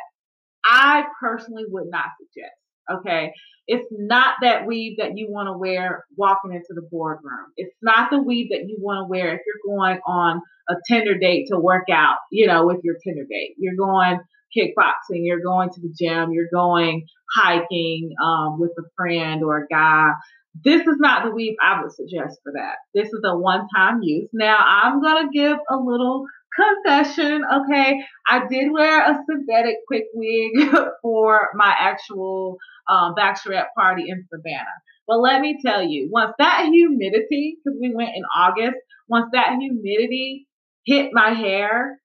I 0.65 1.05
personally 1.21 1.65
would 1.69 1.89
not 1.91 2.07
suggest. 2.19 2.57
Okay. 2.91 3.33
It's 3.67 3.87
not 3.91 4.35
that 4.43 4.67
weave 4.67 4.99
that 4.99 5.17
you 5.17 5.29
want 5.31 5.49
to 5.49 5.57
wear 5.57 6.05
walking 6.17 6.53
into 6.53 6.75
the 6.75 6.87
boardroom. 6.91 7.53
It's 7.57 7.77
not 7.81 8.11
the 8.11 8.21
weave 8.21 8.51
that 8.51 8.69
you 8.69 8.77
want 8.81 9.05
to 9.05 9.09
wear 9.09 9.35
if 9.35 9.41
you're 9.47 9.77
going 9.77 10.01
on 10.07 10.41
a 10.69 10.75
Tinder 10.89 11.19
date 11.19 11.47
to 11.49 11.59
work 11.59 11.89
out, 11.91 12.17
you 12.31 12.47
know, 12.47 12.67
with 12.67 12.81
your 12.83 12.97
Tinder 13.05 13.25
date. 13.29 13.55
You're 13.59 13.77
going 13.77 14.21
kickboxing, 14.57 15.25
you're 15.25 15.41
going 15.41 15.71
to 15.71 15.81
the 15.81 15.95
gym, 15.99 16.33
you're 16.33 16.51
going 16.53 17.07
hiking 17.35 18.11
um, 18.23 18.61
with 18.61 18.73
a 18.79 18.83
friend 18.97 19.43
or 19.43 19.59
a 19.59 19.67
guy. 19.67 20.11
This 20.63 20.83
is 20.83 20.97
not 20.99 21.25
the 21.25 21.31
weave 21.31 21.55
I 21.63 21.81
would 21.81 21.93
suggest 21.93 22.41
for 22.43 22.53
that. 22.55 22.77
This 22.95 23.09
is 23.09 23.21
a 23.25 23.37
one 23.37 23.67
time 23.75 24.01
use. 24.03 24.29
Now, 24.35 24.59
I'm 24.59 25.01
going 25.01 25.27
to 25.27 25.33
give 25.33 25.57
a 25.71 25.77
little 25.77 26.27
confession. 26.55 27.43
Okay. 27.45 28.01
I 28.29 28.47
did 28.47 28.73
wear 28.73 29.03
a 29.03 29.19
synthetic 29.29 29.77
quick 29.87 30.05
wig 30.15 30.53
for 31.03 31.49
my 31.55 31.75
actual 31.79 32.59
um, 32.89 33.15
bachelorette 33.15 33.75
party 33.77 34.05
in 34.09 34.27
Savannah. 34.31 34.65
But 35.07 35.21
let 35.21 35.41
me 35.41 35.59
tell 35.65 35.83
you, 35.83 36.09
once 36.11 36.33
that 36.39 36.67
humidity, 36.67 37.59
because 37.63 37.79
we 37.81 37.95
went 37.95 38.11
in 38.15 38.23
August, 38.37 38.77
once 39.09 39.31
that 39.33 39.57
humidity 39.59 40.47
hit 40.85 41.11
my 41.13 41.31
hair, 41.31 41.99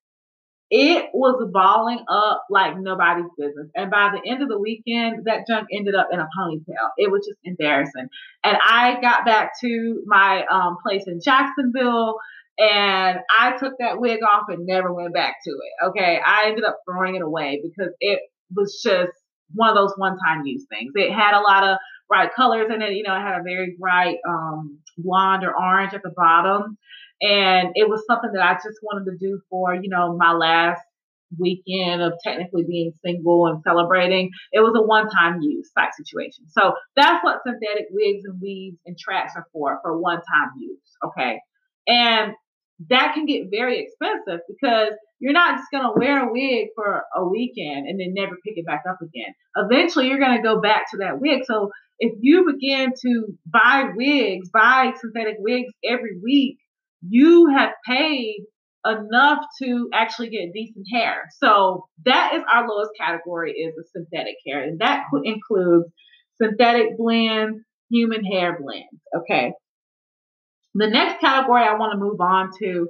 it 0.69 1.05
was 1.13 1.49
balling 1.53 2.03
up 2.09 2.43
like 2.49 2.77
nobody's 2.77 3.31
business. 3.37 3.69
And 3.73 3.89
by 3.89 4.11
the 4.13 4.29
end 4.29 4.43
of 4.43 4.49
the 4.49 4.59
weekend, 4.59 5.23
that 5.25 5.47
junk 5.47 5.67
ended 5.71 5.95
up 5.95 6.09
in 6.11 6.19
a 6.19 6.27
ponytail. 6.37 6.89
It 6.97 7.09
was 7.09 7.25
just 7.25 7.39
embarrassing. 7.45 8.09
And 8.43 8.57
I 8.61 8.99
got 8.99 9.25
back 9.25 9.51
to 9.61 10.03
my 10.05 10.43
um, 10.51 10.77
place 10.85 11.03
in 11.07 11.21
Jacksonville 11.23 12.17
and 12.59 13.19
I 13.39 13.55
took 13.57 13.73
that 13.79 13.99
wig 13.99 14.19
off 14.23 14.45
and 14.49 14.65
never 14.65 14.91
went 14.91 15.13
back 15.13 15.35
to 15.43 15.51
it. 15.51 15.87
Okay. 15.89 16.19
I 16.23 16.47
ended 16.47 16.63
up 16.63 16.79
throwing 16.89 17.15
it 17.15 17.21
away 17.21 17.61
because 17.61 17.93
it 17.99 18.19
was 18.55 18.81
just 18.83 19.11
one 19.53 19.69
of 19.69 19.75
those 19.75 19.93
one 19.97 20.17
time 20.25 20.45
use 20.45 20.65
things. 20.69 20.91
It 20.95 21.13
had 21.13 21.37
a 21.37 21.41
lot 21.41 21.63
of 21.63 21.77
bright 22.07 22.33
colors 22.35 22.67
in 22.73 22.81
it. 22.81 22.93
You 22.93 23.03
know, 23.03 23.15
it 23.15 23.21
had 23.21 23.39
a 23.39 23.43
very 23.43 23.75
bright 23.79 24.17
um, 24.27 24.79
blonde 24.97 25.43
or 25.43 25.53
orange 25.57 25.93
at 25.93 26.01
the 26.03 26.13
bottom. 26.15 26.77
And 27.21 27.69
it 27.75 27.89
was 27.89 28.03
something 28.07 28.31
that 28.33 28.43
I 28.43 28.53
just 28.55 28.79
wanted 28.81 29.11
to 29.11 29.17
do 29.17 29.39
for, 29.49 29.73
you 29.73 29.89
know, 29.89 30.15
my 30.17 30.33
last 30.33 30.81
weekend 31.37 32.01
of 32.01 32.13
technically 32.23 32.63
being 32.63 32.93
single 33.05 33.47
and 33.47 33.61
celebrating. 33.63 34.29
It 34.51 34.61
was 34.61 34.73
a 34.75 34.85
one 34.85 35.09
time 35.09 35.41
use 35.41 35.69
type 35.77 35.91
situation. 35.93 36.45
So 36.49 36.73
that's 36.95 37.23
what 37.23 37.41
synthetic 37.45 37.87
wigs 37.91 38.23
and 38.25 38.39
weaves 38.41 38.77
and 38.85 38.97
tracks 38.97 39.33
are 39.35 39.45
for, 39.51 39.79
for 39.83 39.99
one 39.99 40.17
time 40.17 40.51
use. 40.57 40.79
Okay. 41.05 41.39
And 41.87 42.33
that 42.89 43.13
can 43.13 43.25
get 43.25 43.49
very 43.49 43.79
expensive 43.79 44.41
because 44.47 44.91
you're 45.19 45.33
not 45.33 45.57
just 45.57 45.71
going 45.71 45.83
to 45.83 45.93
wear 45.97 46.27
a 46.27 46.31
wig 46.31 46.67
for 46.75 47.03
a 47.15 47.27
weekend 47.27 47.87
and 47.87 47.99
then 47.99 48.13
never 48.13 48.35
pick 48.45 48.57
it 48.57 48.65
back 48.65 48.83
up 48.87 48.99
again. 49.01 49.33
Eventually, 49.55 50.07
you're 50.07 50.19
going 50.19 50.37
to 50.37 50.43
go 50.43 50.61
back 50.61 50.89
to 50.91 50.97
that 50.97 51.19
wig. 51.19 51.41
So 51.45 51.71
if 51.99 52.13
you 52.21 52.45
begin 52.45 52.91
to 53.01 53.25
buy 53.45 53.89
wigs, 53.95 54.49
buy 54.49 54.93
synthetic 54.99 55.37
wigs 55.39 55.73
every 55.83 56.19
week, 56.23 56.57
you 57.01 57.49
have 57.55 57.71
paid 57.87 58.43
enough 58.85 59.39
to 59.61 59.89
actually 59.93 60.29
get 60.29 60.53
decent 60.53 60.85
hair. 60.93 61.23
So 61.39 61.87
that 62.05 62.33
is 62.35 62.43
our 62.51 62.67
lowest 62.67 62.91
category 62.99 63.53
is 63.53 63.73
the 63.75 63.83
synthetic 63.91 64.35
hair. 64.45 64.61
And 64.61 64.79
that 64.79 65.05
includes 65.23 65.89
synthetic 66.41 66.97
blends, 66.97 67.59
human 67.89 68.23
hair 68.23 68.59
blends. 68.61 69.01
Okay. 69.15 69.53
The 70.75 70.87
next 70.87 71.19
category 71.19 71.63
I 71.63 71.77
want 71.77 71.93
to 71.93 71.99
move 71.99 72.19
on 72.21 72.49
to 72.59 72.87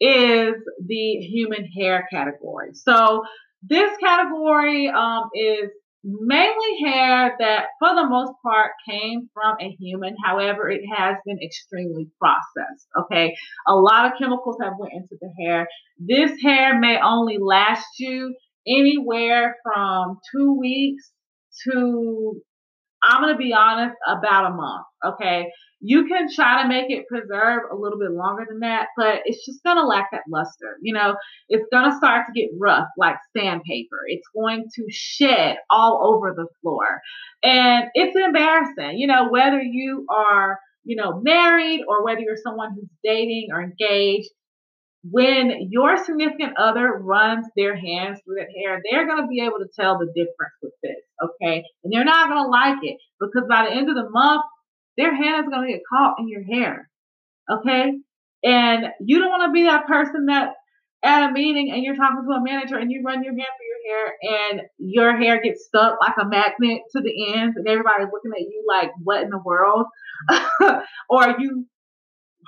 is 0.00 0.54
the 0.84 1.16
human 1.20 1.66
hair 1.66 2.06
category. 2.12 2.70
So 2.74 3.22
this 3.62 3.90
category 4.02 4.88
um, 4.88 5.30
is 5.34 5.70
mainly 6.04 6.84
hair 6.84 7.34
that 7.38 7.64
for 7.78 7.94
the 7.94 8.06
most 8.06 8.32
part 8.42 8.72
came 8.88 9.30
from 9.32 9.56
a 9.60 9.74
human. 9.80 10.14
However, 10.22 10.68
it 10.68 10.82
has 10.94 11.16
been 11.24 11.38
extremely 11.42 12.08
processed. 12.20 12.86
Okay. 13.04 13.34
A 13.66 13.74
lot 13.74 14.06
of 14.06 14.18
chemicals 14.18 14.56
have 14.62 14.74
went 14.78 14.92
into 14.92 15.16
the 15.20 15.30
hair. 15.42 15.66
This 15.98 16.32
hair 16.42 16.78
may 16.78 16.98
only 17.02 17.38
last 17.40 17.86
you 17.98 18.34
anywhere 18.66 19.56
from 19.64 20.18
two 20.32 20.58
weeks 20.58 21.10
to 21.66 22.42
I'm 23.06 23.28
to 23.28 23.36
be 23.36 23.52
honest, 23.52 23.96
about 24.06 24.50
a 24.50 24.54
month. 24.54 24.86
Okay. 25.04 25.50
You 25.86 26.06
can 26.06 26.32
try 26.34 26.62
to 26.62 26.68
make 26.68 26.86
it 26.88 27.06
preserve 27.08 27.64
a 27.70 27.76
little 27.76 27.98
bit 27.98 28.10
longer 28.10 28.46
than 28.48 28.60
that, 28.60 28.86
but 28.96 29.20
it's 29.26 29.44
just 29.44 29.62
going 29.62 29.76
to 29.76 29.86
lack 29.86 30.08
that 30.12 30.22
luster. 30.30 30.78
You 30.80 30.94
know, 30.94 31.14
it's 31.50 31.66
going 31.70 31.90
to 31.90 31.96
start 31.98 32.24
to 32.26 32.32
get 32.32 32.48
rough 32.58 32.88
like 32.96 33.16
sandpaper. 33.36 33.98
It's 34.06 34.26
going 34.34 34.64
to 34.76 34.84
shed 34.88 35.56
all 35.68 36.14
over 36.14 36.32
the 36.34 36.46
floor. 36.62 37.02
And 37.42 37.84
it's 37.92 38.16
embarrassing, 38.16 38.96
you 38.96 39.06
know, 39.06 39.28
whether 39.28 39.60
you 39.60 40.06
are, 40.08 40.58
you 40.84 40.96
know, 40.96 41.20
married 41.22 41.82
or 41.86 42.02
whether 42.02 42.20
you're 42.20 42.38
someone 42.42 42.70
who's 42.74 42.88
dating 43.04 43.48
or 43.52 43.62
engaged, 43.62 44.30
when 45.10 45.68
your 45.70 46.02
significant 46.02 46.56
other 46.56 46.94
runs 46.98 47.46
their 47.58 47.76
hands 47.76 48.20
through 48.24 48.36
that 48.36 48.48
hair, 48.58 48.80
they're 48.90 49.06
going 49.06 49.20
to 49.20 49.28
be 49.28 49.42
able 49.42 49.58
to 49.58 49.68
tell 49.78 49.98
the 49.98 50.06
difference 50.06 50.54
with 50.62 50.72
this, 50.82 50.96
okay? 51.22 51.62
And 51.84 51.92
they're 51.92 52.06
not 52.06 52.30
going 52.30 52.42
to 52.42 52.48
like 52.48 52.78
it 52.80 52.96
because 53.20 53.44
by 53.50 53.66
the 53.66 53.76
end 53.76 53.90
of 53.90 53.96
the 53.96 54.08
month, 54.08 54.44
their 54.96 55.14
hand 55.14 55.44
is 55.44 55.50
going 55.50 55.66
to 55.66 55.72
get 55.72 55.82
caught 55.88 56.16
in 56.18 56.28
your 56.28 56.42
hair, 56.42 56.90
okay? 57.50 57.92
And 58.42 58.86
you 59.00 59.18
don't 59.18 59.30
want 59.30 59.48
to 59.48 59.52
be 59.52 59.64
that 59.64 59.86
person 59.86 60.26
that 60.26 60.54
at 61.02 61.28
a 61.28 61.32
meeting 61.32 61.70
and 61.70 61.84
you're 61.84 61.96
talking 61.96 62.24
to 62.26 62.32
a 62.32 62.42
manager 62.42 62.76
and 62.76 62.90
you 62.90 63.02
run 63.04 63.22
your 63.22 63.34
hand 63.34 63.48
through 63.58 63.66
your 63.74 63.96
hair 63.96 64.50
and 64.50 64.60
your 64.78 65.16
hair 65.16 65.42
gets 65.42 65.66
stuck 65.66 65.98
like 66.00 66.14
a 66.18 66.26
magnet 66.26 66.80
to 66.92 67.02
the 67.02 67.34
ends 67.34 67.56
and 67.56 67.68
everybody's 67.68 68.08
looking 68.10 68.32
at 68.34 68.40
you 68.40 68.64
like, 68.66 68.90
what 69.02 69.22
in 69.22 69.28
the 69.28 69.42
world? 69.44 69.86
or 71.10 71.36
you 71.38 71.66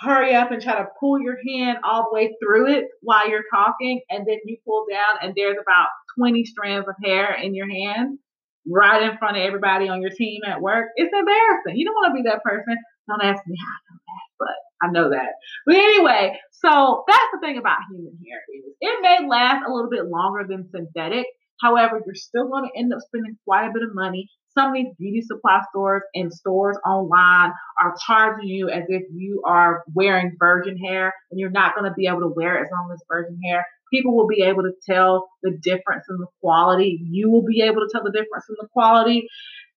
hurry 0.00 0.34
up 0.34 0.50
and 0.50 0.62
try 0.62 0.76
to 0.76 0.86
pull 0.98 1.20
your 1.20 1.36
hand 1.46 1.78
all 1.84 2.04
the 2.04 2.14
way 2.14 2.34
through 2.42 2.72
it 2.72 2.86
while 3.00 3.28
you're 3.28 3.44
talking, 3.52 4.00
and 4.10 4.26
then 4.26 4.38
you 4.44 4.58
pull 4.66 4.84
down, 4.90 5.16
and 5.22 5.34
there's 5.34 5.56
about 5.60 5.88
20 6.18 6.44
strands 6.44 6.86
of 6.88 6.94
hair 7.02 7.34
in 7.34 7.54
your 7.54 7.68
hand 7.68 8.18
right 8.68 9.02
in 9.02 9.18
front 9.18 9.36
of 9.36 9.42
everybody 9.42 9.88
on 9.88 10.02
your 10.02 10.10
team 10.10 10.40
at 10.46 10.60
work. 10.60 10.88
It's 10.96 11.12
embarrassing. 11.12 11.76
You 11.76 11.86
don't 11.86 11.94
want 11.94 12.10
to 12.10 12.22
be 12.22 12.28
that 12.28 12.42
person. 12.42 12.76
Don't 13.08 13.22
ask 13.22 13.42
me 13.46 13.56
how 13.58 13.72
I 13.72 13.80
know 13.90 14.00
that, 14.06 14.26
but 14.38 14.56
I 14.82 14.86
know 14.90 15.10
that. 15.10 15.32
But 15.66 15.76
anyway, 15.76 16.38
so 16.50 17.04
that's 17.06 17.30
the 17.32 17.40
thing 17.40 17.58
about 17.58 17.78
human 17.90 18.18
hair 18.24 18.40
is 18.54 18.74
it 18.80 19.02
may 19.02 19.28
last 19.28 19.64
a 19.66 19.72
little 19.72 19.90
bit 19.90 20.06
longer 20.06 20.44
than 20.48 20.68
synthetic. 20.70 21.26
However, 21.60 22.02
you're 22.04 22.14
still 22.14 22.48
going 22.48 22.68
to 22.68 22.78
end 22.78 22.92
up 22.92 23.00
spending 23.00 23.38
quite 23.46 23.68
a 23.68 23.72
bit 23.72 23.82
of 23.82 23.94
money 23.94 24.28
some 24.56 24.68
of 24.68 24.74
these 24.74 24.94
beauty 24.98 25.20
supply 25.20 25.60
stores 25.70 26.02
and 26.14 26.32
stores 26.32 26.78
online 26.86 27.52
are 27.80 27.94
charging 28.06 28.48
you 28.48 28.70
as 28.70 28.84
if 28.88 29.02
you 29.12 29.42
are 29.44 29.84
wearing 29.94 30.34
virgin 30.38 30.78
hair 30.78 31.12
and 31.30 31.38
you're 31.38 31.50
not 31.50 31.74
going 31.74 31.88
to 31.88 31.94
be 31.94 32.06
able 32.06 32.20
to 32.20 32.32
wear 32.34 32.56
it 32.56 32.62
as 32.62 32.68
long 32.72 32.90
as 32.92 33.02
virgin 33.08 33.38
hair. 33.44 33.66
People 33.92 34.16
will 34.16 34.26
be 34.26 34.42
able 34.42 34.62
to 34.62 34.72
tell 34.88 35.28
the 35.42 35.56
difference 35.62 36.04
in 36.08 36.16
the 36.18 36.26
quality. 36.40 37.00
You 37.10 37.30
will 37.30 37.44
be 37.44 37.62
able 37.62 37.80
to 37.82 37.88
tell 37.92 38.02
the 38.02 38.10
difference 38.10 38.44
in 38.48 38.56
the 38.60 38.68
quality. 38.72 39.28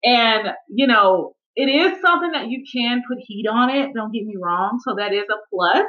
And, 0.03 0.49
you 0.67 0.87
know, 0.87 1.33
it 1.55 1.69
is 1.69 2.01
something 2.01 2.31
that 2.31 2.49
you 2.49 2.63
can 2.71 3.03
put 3.07 3.17
heat 3.19 3.45
on 3.47 3.69
it. 3.69 3.89
Don't 3.93 4.13
get 4.13 4.25
me 4.25 4.35
wrong. 4.41 4.79
So 4.83 4.95
that 4.97 5.13
is 5.13 5.25
a 5.29 5.37
plus. 5.53 5.85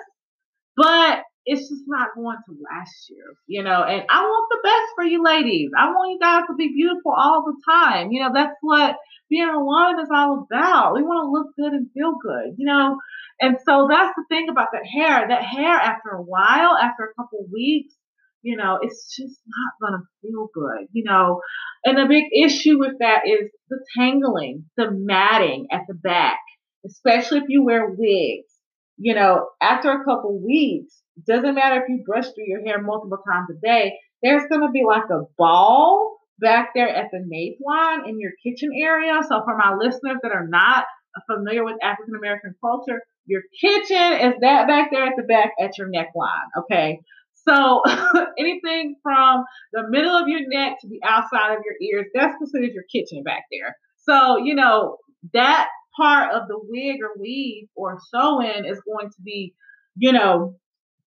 But 0.76 1.22
it's 1.46 1.68
just 1.68 1.84
not 1.86 2.08
going 2.14 2.36
to 2.46 2.56
last 2.62 3.08
you, 3.08 3.34
you 3.46 3.62
know. 3.62 3.82
And 3.82 4.02
I 4.08 4.22
want 4.22 4.48
the 4.50 4.68
best 4.68 4.94
for 4.94 5.04
you 5.04 5.22
ladies. 5.24 5.70
I 5.76 5.86
want 5.88 6.12
you 6.12 6.18
guys 6.20 6.44
to 6.48 6.54
be 6.54 6.72
beautiful 6.74 7.12
all 7.16 7.44
the 7.44 7.56
time. 7.66 8.12
You 8.12 8.22
know, 8.22 8.30
that's 8.34 8.56
what 8.60 8.96
being 9.28 9.48
a 9.48 9.64
woman 9.64 10.00
is 10.00 10.10
all 10.14 10.46
about. 10.50 10.94
We 10.94 11.02
want 11.02 11.24
to 11.24 11.30
look 11.30 11.56
good 11.56 11.72
and 11.72 11.90
feel 11.92 12.14
good, 12.22 12.54
you 12.58 12.66
know. 12.66 12.98
And 13.40 13.56
so 13.64 13.88
that's 13.90 14.14
the 14.16 14.24
thing 14.28 14.48
about 14.50 14.68
that 14.72 14.86
hair. 14.86 15.26
That 15.28 15.44
hair, 15.44 15.74
after 15.74 16.10
a 16.10 16.22
while, 16.22 16.76
after 16.76 17.04
a 17.04 17.14
couple 17.20 17.46
weeks, 17.50 17.94
you 18.42 18.56
know, 18.56 18.78
it's 18.80 19.14
just 19.14 19.40
not 19.46 19.90
going 19.90 20.00
to 20.00 20.06
feel 20.22 20.48
good, 20.54 20.88
you 20.92 21.04
know. 21.04 21.40
And 21.84 21.96
the 21.98 22.06
big 22.06 22.24
issue 22.34 22.78
with 22.78 22.94
that 23.00 23.22
is 23.26 23.50
the 23.68 23.78
tangling, 23.96 24.64
the 24.76 24.90
matting 24.90 25.66
at 25.72 25.82
the 25.88 25.94
back, 25.94 26.38
especially 26.86 27.38
if 27.38 27.44
you 27.48 27.64
wear 27.64 27.88
wigs. 27.88 28.52
You 28.98 29.14
know, 29.14 29.48
after 29.62 29.90
a 29.90 30.04
couple 30.04 30.44
weeks, 30.44 30.94
doesn't 31.26 31.54
matter 31.54 31.82
if 31.82 31.88
you 31.88 32.02
brush 32.06 32.26
through 32.26 32.46
your 32.46 32.64
hair 32.64 32.82
multiple 32.82 33.18
times 33.26 33.48
a 33.50 33.66
day, 33.66 33.94
there's 34.22 34.46
going 34.50 34.60
to 34.60 34.70
be 34.72 34.84
like 34.86 35.08
a 35.10 35.22
ball 35.38 36.18
back 36.38 36.70
there 36.74 36.88
at 36.88 37.10
the 37.10 37.22
nape 37.26 37.58
line 37.64 38.08
in 38.08 38.18
your 38.18 38.32
kitchen 38.42 38.70
area. 38.74 39.20
So 39.28 39.42
for 39.44 39.56
my 39.56 39.74
listeners 39.74 40.18
that 40.22 40.32
are 40.32 40.46
not 40.46 40.84
familiar 41.30 41.64
with 41.64 41.76
African 41.82 42.14
American 42.14 42.54
culture, 42.60 43.00
your 43.26 43.42
kitchen 43.60 44.12
is 44.28 44.34
that 44.40 44.66
back 44.66 44.90
there 44.90 45.04
at 45.04 45.14
the 45.16 45.22
back 45.22 45.52
at 45.60 45.78
your 45.78 45.88
neckline. 45.88 46.48
Okay. 46.58 47.00
So 47.48 47.82
anything 48.38 48.96
from 49.02 49.44
the 49.72 49.88
middle 49.88 50.14
of 50.14 50.28
your 50.28 50.46
neck 50.48 50.78
to 50.80 50.88
the 50.88 51.00
outside 51.04 51.52
of 51.54 51.62
your 51.64 51.76
ears, 51.80 52.06
that's 52.14 52.36
considered 52.36 52.72
your 52.72 52.84
kitchen 52.90 53.22
back 53.22 53.44
there. 53.50 53.76
So, 53.98 54.38
you 54.38 54.54
know, 54.54 54.98
that 55.32 55.68
part 55.96 56.32
of 56.32 56.48
the 56.48 56.58
wig 56.62 56.96
or 57.02 57.20
weave 57.20 57.68
or 57.74 57.98
sew 58.10 58.40
in 58.40 58.64
is 58.64 58.80
going 58.80 59.10
to 59.10 59.22
be, 59.22 59.54
you 59.96 60.12
know, 60.12 60.56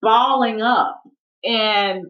balling 0.01 0.63
up. 0.63 1.03
And 1.45 2.07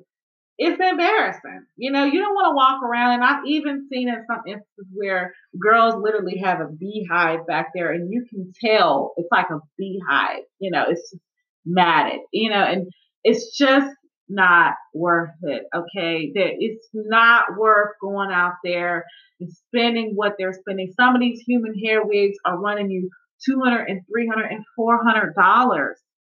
it's 0.58 0.80
embarrassing. 0.80 1.66
You 1.76 1.92
know, 1.92 2.04
you 2.04 2.20
don't 2.20 2.34
want 2.34 2.50
to 2.50 2.56
walk 2.56 2.82
around. 2.82 3.14
And 3.14 3.24
I've 3.24 3.46
even 3.46 3.86
seen 3.90 4.08
in 4.08 4.24
some 4.26 4.42
instances 4.46 4.86
where 4.92 5.32
girls 5.60 5.94
literally 6.02 6.38
have 6.38 6.60
a 6.60 6.66
beehive 6.66 7.46
back 7.46 7.68
there 7.74 7.92
and 7.92 8.12
you 8.12 8.26
can 8.28 8.52
tell 8.60 9.12
it's 9.16 9.28
like 9.30 9.50
a 9.50 9.60
beehive. 9.76 10.42
You 10.58 10.72
know, 10.72 10.84
it's 10.88 11.14
matted, 11.64 12.20
you 12.32 12.50
know, 12.50 12.62
and 12.64 12.88
it's 13.22 13.56
just 13.56 13.94
not 14.28 14.74
worth 14.94 15.30
it. 15.42 15.64
Okay. 15.74 16.32
That 16.34 16.52
it's 16.58 16.88
not 16.92 17.56
worth 17.56 17.90
going 18.00 18.30
out 18.30 18.54
there 18.64 19.04
and 19.40 19.50
spending 19.52 20.12
what 20.14 20.34
they're 20.38 20.52
spending. 20.52 20.92
Some 20.98 21.14
of 21.14 21.20
these 21.20 21.40
human 21.40 21.74
hair 21.78 22.04
wigs 22.04 22.36
are 22.44 22.58
running 22.58 22.90
you 22.90 23.10
200 23.44 23.84
and 23.88 24.00
300 24.12 24.50
and 24.50 24.64
400 24.76 25.34
dollars 25.34 25.98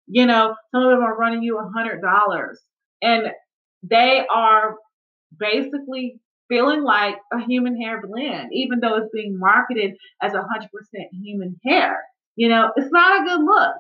you 0.09 0.27
know, 0.27 0.55
some 0.73 0.83
of 0.83 0.91
them 0.91 1.03
are 1.03 1.17
running 1.17 1.43
you 1.43 1.59
a 1.59 1.71
hundred 1.75 2.01
dollars 2.01 2.61
and 3.03 3.29
they 3.83 4.25
are 4.35 4.77
basically 5.39 6.19
feeling 6.49 6.83
like 6.83 7.17
a 7.33 7.41
human 7.45 7.81
hair 7.81 8.01
blend, 8.07 8.49
even 8.53 8.81
though 8.81 8.97
it's 8.97 9.11
being 9.13 9.39
marketed 9.39 9.95
as 10.23 10.33
a 10.33 10.43
hundred 10.43 10.71
percent 10.73 11.09
human 11.13 11.57
hair. 11.65 11.99
You 12.37 12.49
know, 12.49 12.71
it's 12.77 12.91
not 12.91 13.21
a 13.21 13.25
good 13.25 13.45
look. 13.45 13.75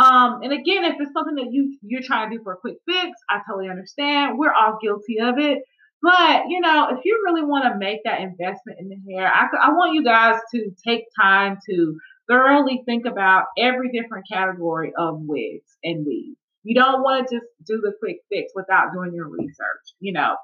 Um, 0.00 0.40
and 0.42 0.52
again, 0.52 0.84
if 0.84 0.96
it's 0.98 1.12
something 1.12 1.34
that 1.36 1.52
you 1.52 1.76
you're 1.82 2.02
trying 2.02 2.30
to 2.30 2.36
do 2.36 2.42
for 2.42 2.54
a 2.54 2.56
quick 2.56 2.76
fix, 2.88 3.10
I 3.28 3.40
totally 3.46 3.68
understand. 3.68 4.38
We're 4.38 4.52
all 4.52 4.78
guilty 4.82 5.18
of 5.20 5.38
it. 5.38 5.58
But 6.02 6.44
you 6.48 6.60
know, 6.60 6.88
if 6.90 7.00
you 7.04 7.22
really 7.24 7.44
want 7.44 7.64
to 7.64 7.78
make 7.78 8.00
that 8.04 8.20
investment 8.20 8.78
in 8.80 8.88
the 8.88 9.14
hair, 9.14 9.30
I, 9.32 9.46
I 9.62 9.70
want 9.70 9.94
you 9.94 10.02
guys 10.02 10.36
to 10.54 10.70
take 10.86 11.04
time 11.20 11.58
to 11.68 11.96
thoroughly 12.28 12.82
think 12.86 13.06
about 13.06 13.44
every 13.58 13.90
different 13.92 14.26
category 14.30 14.92
of 14.98 15.16
wigs 15.20 15.76
and 15.84 16.06
weaves. 16.06 16.38
You 16.64 16.74
don't 16.80 17.02
want 17.02 17.28
to 17.28 17.34
just 17.36 17.46
do 17.66 17.80
the 17.82 17.92
quick 17.98 18.18
fix 18.30 18.52
without 18.54 18.92
doing 18.94 19.12
your 19.14 19.28
research, 19.28 19.94
you 20.00 20.12
know. 20.12 20.36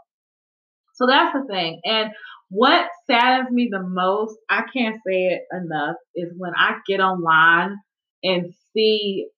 So 0.95 1.07
that's 1.07 1.33
the 1.33 1.47
thing. 1.49 1.81
And 1.85 2.11
what 2.51 2.89
saddens 3.07 3.51
me 3.51 3.69
the 3.71 3.83
most, 3.83 4.37
I 4.51 4.63
can't 4.73 4.97
say 5.07 5.27
it 5.27 5.43
enough, 5.53 5.97
is 6.15 6.33
when 6.37 6.53
I 6.57 6.79
get 6.89 7.01
online 7.01 7.77
and 8.25 8.53
see 8.75 9.29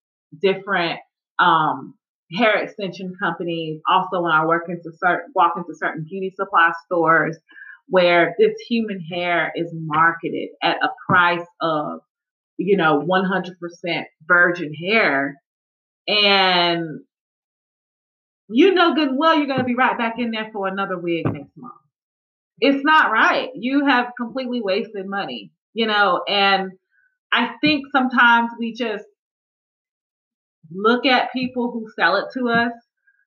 different 0.40 1.00
um, 1.38 1.94
hair 2.32 2.62
extension 2.62 3.14
companies. 3.20 3.80
Also, 3.90 4.20
when 4.22 4.32
I 4.32 4.44
work 4.46 4.64
into 4.68 4.92
certain, 4.99 5.32
walk 5.34 5.54
into 5.56 5.75
certain 5.75 6.06
beauty 6.08 6.32
supply 6.37 6.72
stores 6.84 7.38
where 7.88 8.34
this 8.38 8.54
human 8.68 9.00
hair 9.00 9.52
is 9.56 9.68
marketed 9.75 10.50
at 10.62 10.76
a 10.82 10.90
price 11.08 11.46
of 11.60 12.00
you 12.60 12.76
know, 12.76 13.00
100% 13.00 14.04
virgin 14.28 14.75
hair. 14.75 15.40
And 16.06 17.00
you 18.52 18.75
know 18.75 18.94
good 18.94 19.10
well 19.14 19.37
you're 19.37 19.46
going 19.46 19.60
to 19.60 19.64
be 19.64 19.76
right 19.76 19.96
back 19.96 20.14
in 20.18 20.32
there 20.32 20.50
for 20.52 20.66
another 20.66 20.99
wig 20.99 21.25
next 21.25 21.56
month. 21.56 21.72
It's 22.58 22.84
not 22.84 23.12
right. 23.12 23.49
You 23.54 23.87
have 23.87 24.08
completely 24.18 24.60
wasted 24.60 25.06
money, 25.06 25.52
you 25.72 25.87
know, 25.87 26.22
and 26.28 26.72
I 27.32 27.52
think 27.62 27.87
sometimes 27.92 28.50
we 28.58 28.75
just 28.75 29.04
look 30.72 31.06
at 31.06 31.32
people 31.32 31.70
who 31.72 31.86
sell 31.98 32.16
it 32.16 32.26
to 32.34 32.48
us 32.48 32.72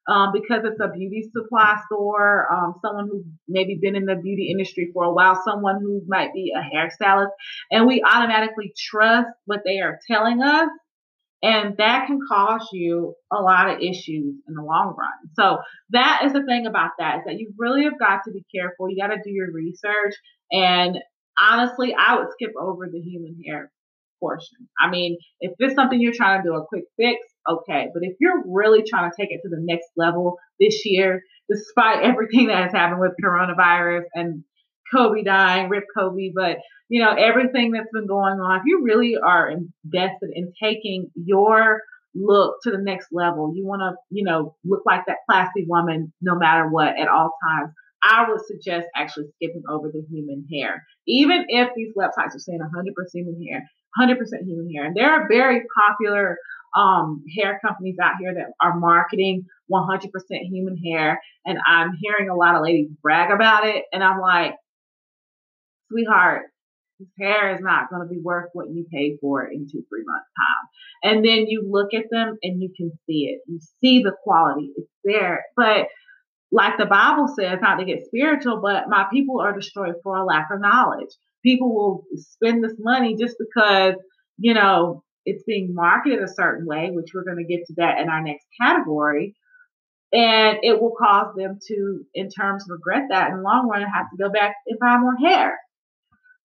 um, 0.09 0.31
because 0.33 0.63
it's 0.65 0.81
a 0.81 0.89
beauty 0.89 1.29
supply 1.35 1.77
store, 1.85 2.51
um, 2.51 2.75
someone 2.81 3.07
who's 3.09 3.25
maybe 3.47 3.79
been 3.81 3.95
in 3.95 4.05
the 4.05 4.15
beauty 4.15 4.50
industry 4.51 4.91
for 4.93 5.05
a 5.05 5.13
while, 5.13 5.41
someone 5.45 5.79
who 5.81 6.01
might 6.07 6.33
be 6.33 6.53
a 6.55 6.62
hairstylist, 6.62 7.29
and 7.71 7.88
we 7.88 8.03
automatically 8.03 8.73
trust 8.77 9.29
what 9.45 9.62
they 9.65 9.79
are 9.79 10.00
telling 10.09 10.41
us. 10.41 10.69
And 11.41 11.75
that 11.77 12.07
can 12.07 12.19
cause 12.29 12.69
you 12.71 13.15
a 13.31 13.41
lot 13.41 13.69
of 13.69 13.81
issues 13.81 14.35
in 14.47 14.55
the 14.55 14.62
long 14.62 14.95
run. 14.97 15.31
So 15.35 15.59
that 15.89 16.21
is 16.25 16.33
the 16.33 16.43
thing 16.45 16.65
about 16.67 16.91
that 17.00 17.17
is 17.17 17.21
that 17.25 17.39
you 17.39 17.53
really 17.57 17.83
have 17.83 18.00
got 18.00 18.21
to 18.25 18.31
be 18.31 18.45
careful. 18.53 18.89
You 18.89 18.97
got 19.01 19.09
to 19.13 19.21
do 19.23 19.31
your 19.31 19.51
research 19.51 20.15
And 20.51 20.97
honestly, 21.38 21.95
I 21.97 22.17
would 22.17 22.27
skip 22.31 22.51
over 22.59 22.88
the 22.91 23.00
human 23.00 23.38
hair 23.45 23.71
portion. 24.21 24.69
I 24.81 24.89
mean, 24.89 25.17
if 25.41 25.53
it's 25.59 25.75
something 25.75 26.00
you're 26.00 26.13
trying 26.13 26.41
to 26.41 26.50
do 26.50 26.55
a 26.55 26.65
quick 26.65 26.85
fix, 26.97 27.19
okay. 27.50 27.88
But 27.93 28.03
if 28.03 28.15
you're 28.19 28.43
really 28.47 28.83
trying 28.88 29.09
to 29.09 29.15
take 29.19 29.31
it 29.31 29.41
to 29.43 29.50
the 29.50 29.62
next 29.62 29.88
level 29.95 30.38
this 30.59 30.85
year, 30.85 31.21
despite 31.50 32.03
everything 32.03 32.47
that 32.47 32.63
has 32.63 32.71
happened 32.71 33.01
with 33.01 33.13
coronavirus 33.23 34.03
and 34.13 34.43
Kobe 34.93 35.23
dying, 35.23 35.69
rip 35.69 35.85
Kobe, 35.97 36.31
but 36.35 36.57
you 36.89 37.01
know, 37.01 37.13
everything 37.13 37.71
that's 37.71 37.89
been 37.91 38.07
going 38.07 38.39
on, 38.39 38.59
if 38.59 38.63
you 38.65 38.83
really 38.83 39.15
are 39.15 39.50
invested 39.50 40.29
in 40.33 40.53
taking 40.62 41.09
your 41.15 41.81
look 42.13 42.57
to 42.63 42.71
the 42.71 42.77
next 42.77 43.07
level, 43.12 43.53
you 43.55 43.65
want 43.65 43.81
to, 43.81 43.95
you 44.12 44.23
know, 44.23 44.55
look 44.63 44.83
like 44.85 45.01
that 45.07 45.17
classy 45.27 45.65
woman 45.67 46.13
no 46.21 46.35
matter 46.35 46.69
what 46.69 46.89
at 47.00 47.07
all 47.07 47.31
times. 47.47 47.71
I 48.03 48.29
would 48.29 48.41
suggest 48.45 48.88
actually 48.95 49.27
skipping 49.35 49.63
over 49.69 49.88
the 49.88 50.05
human 50.12 50.45
hair. 50.51 50.83
Even 51.07 51.45
if 51.47 51.69
these 51.75 51.93
websites 51.97 52.35
are 52.35 52.39
saying 52.39 52.59
100% 52.59 52.91
human 53.13 53.41
hair, 53.47 53.63
100% 54.00 54.17
human 54.45 54.69
hair. 54.73 54.85
And 54.85 54.95
there 54.95 55.09
are 55.09 55.27
very 55.29 55.62
popular 55.89 56.38
um, 56.75 57.24
hair 57.38 57.60
companies 57.65 57.96
out 58.01 58.13
here 58.20 58.34
that 58.34 58.53
are 58.62 58.80
marketing 58.80 59.46
100% 59.72 60.10
human 60.50 60.77
hair. 60.77 61.22
And 61.46 61.58
I'm 61.65 61.98
hearing 62.00 62.30
a 62.30 62.36
lot 62.36 62.56
of 62.56 62.63
ladies 62.63 62.89
brag 63.01 63.32
about 63.32 63.68
it. 63.68 63.84
And 63.92 64.03
I'm 64.03 64.20
like, 64.20 64.56
sweetheart, 65.92 66.44
this 67.00 67.10
hair 67.20 67.53
is 67.53 67.62
not 67.62 67.89
going 67.89 68.01
to 68.01 68.08
be 68.08 68.22
worth 68.22 68.50
what 68.53 68.70
you 68.70 68.86
paid 68.92 69.18
for 69.22 69.46
it 69.46 69.53
in 69.53 69.65
two, 69.65 69.84
three 69.89 70.03
months 70.06 70.30
time. 70.38 71.13
And 71.15 71.25
then 71.25 71.48
you 71.48 71.68
look 71.70 71.94
at 71.94 72.06
them 72.12 72.38
and 72.42 72.62
you 72.62 72.72
can 72.75 72.92
see 73.08 73.30
it. 73.34 73.42
You 73.48 73.60
see 73.82 74.01
the 74.03 74.13
quality. 74.24 74.72
It's 74.75 74.89
there. 75.03 75.44
But 75.56 75.88
like 76.51 76.77
the 76.77 76.86
Bible 76.86 77.27
says, 77.27 77.60
not 77.62 77.77
to 77.77 77.86
get 77.86 78.06
spiritual, 78.06 78.62
but 78.62 78.88
my 78.88 79.08
people 79.12 79.42
are 79.42 79.53
destroyed 79.53 79.96
for 80.03 80.15
a 80.15 80.25
lack 80.25 80.50
of 80.51 80.62
knowledge. 80.62 81.10
People 81.44 81.74
will 81.74 82.06
spend 82.15 82.63
this 82.63 82.75
money 82.80 83.15
just 83.20 83.36
because, 83.39 83.96
you 84.38 84.53
know, 84.53 85.03
it's 85.25 85.44
being 85.44 85.74
marketed 85.74 86.22
a 86.22 86.27
certain 86.27 86.65
way, 86.65 86.89
which 86.92 87.12
we're 87.13 87.24
going 87.24 87.38
to 87.38 87.56
get 87.56 87.65
to 87.68 87.74
that 87.77 88.00
in 88.00 88.10
our 88.10 88.22
next 88.22 88.46
category. 88.62 89.36
And 90.12 90.60
it 90.62 90.80
will 90.80 90.94
cause 90.98 91.34
them 91.36 91.60
to, 91.68 92.06
in 92.13 92.30
terms, 92.30 92.65
regret 92.70 93.03
that 93.10 93.32
in 93.32 93.38
the 93.38 93.44
long 93.44 93.68
run 93.68 93.82
and 93.82 93.92
have 93.92 94.10
to 94.12 94.18
go 94.22 94.30
back 94.30 94.56
and 94.68 94.80
buy 94.80 94.98
more 94.98 95.15
hair. 95.18 95.58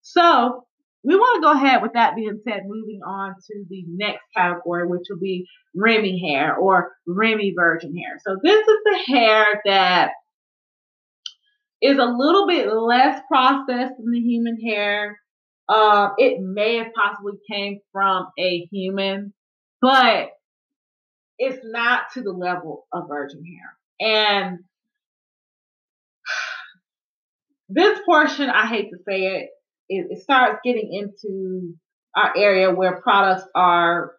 So 0.01 0.65
we 1.03 1.15
want 1.15 1.37
to 1.37 1.47
go 1.47 1.51
ahead 1.53 1.81
with 1.81 1.93
that 1.93 2.15
being 2.15 2.41
said, 2.43 2.63
moving 2.65 3.01
on 3.05 3.35
to 3.35 3.65
the 3.69 3.83
next 3.87 4.23
category, 4.35 4.87
which 4.87 5.05
will 5.09 5.19
be 5.19 5.45
Remy 5.75 6.19
hair 6.27 6.55
or 6.55 6.91
Remy 7.07 7.53
virgin 7.55 7.95
hair. 7.95 8.19
So 8.25 8.37
this 8.43 8.59
is 8.59 8.77
the 8.85 9.13
hair 9.13 9.61
that 9.65 10.11
is 11.81 11.97
a 11.97 12.05
little 12.05 12.47
bit 12.47 12.73
less 12.73 13.21
processed 13.27 13.93
than 13.97 14.11
the 14.11 14.19
human 14.19 14.59
hair. 14.59 15.19
Uh, 15.69 16.09
it 16.17 16.41
may 16.41 16.77
have 16.77 16.87
possibly 16.95 17.33
came 17.49 17.79
from 17.91 18.27
a 18.39 18.67
human, 18.71 19.33
but 19.81 20.29
it's 21.37 21.59
not 21.63 22.05
to 22.15 22.21
the 22.21 22.31
level 22.31 22.87
of 22.91 23.07
virgin 23.07 23.43
hair. 23.45 23.77
And 24.01 24.59
this 27.69 27.99
portion, 28.03 28.49
I 28.49 28.65
hate 28.65 28.89
to 28.89 28.97
say 29.07 29.25
it, 29.25 29.49
it, 29.89 30.07
it 30.09 30.23
starts 30.23 30.59
getting 30.63 30.91
into 30.91 31.75
our 32.15 32.35
area 32.35 32.73
where 32.73 33.01
products 33.01 33.47
are 33.53 34.13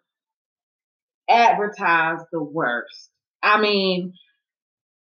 advertised 1.29 2.25
the 2.31 2.41
worst. 2.41 3.09
I 3.43 3.59
mean, 3.59 4.13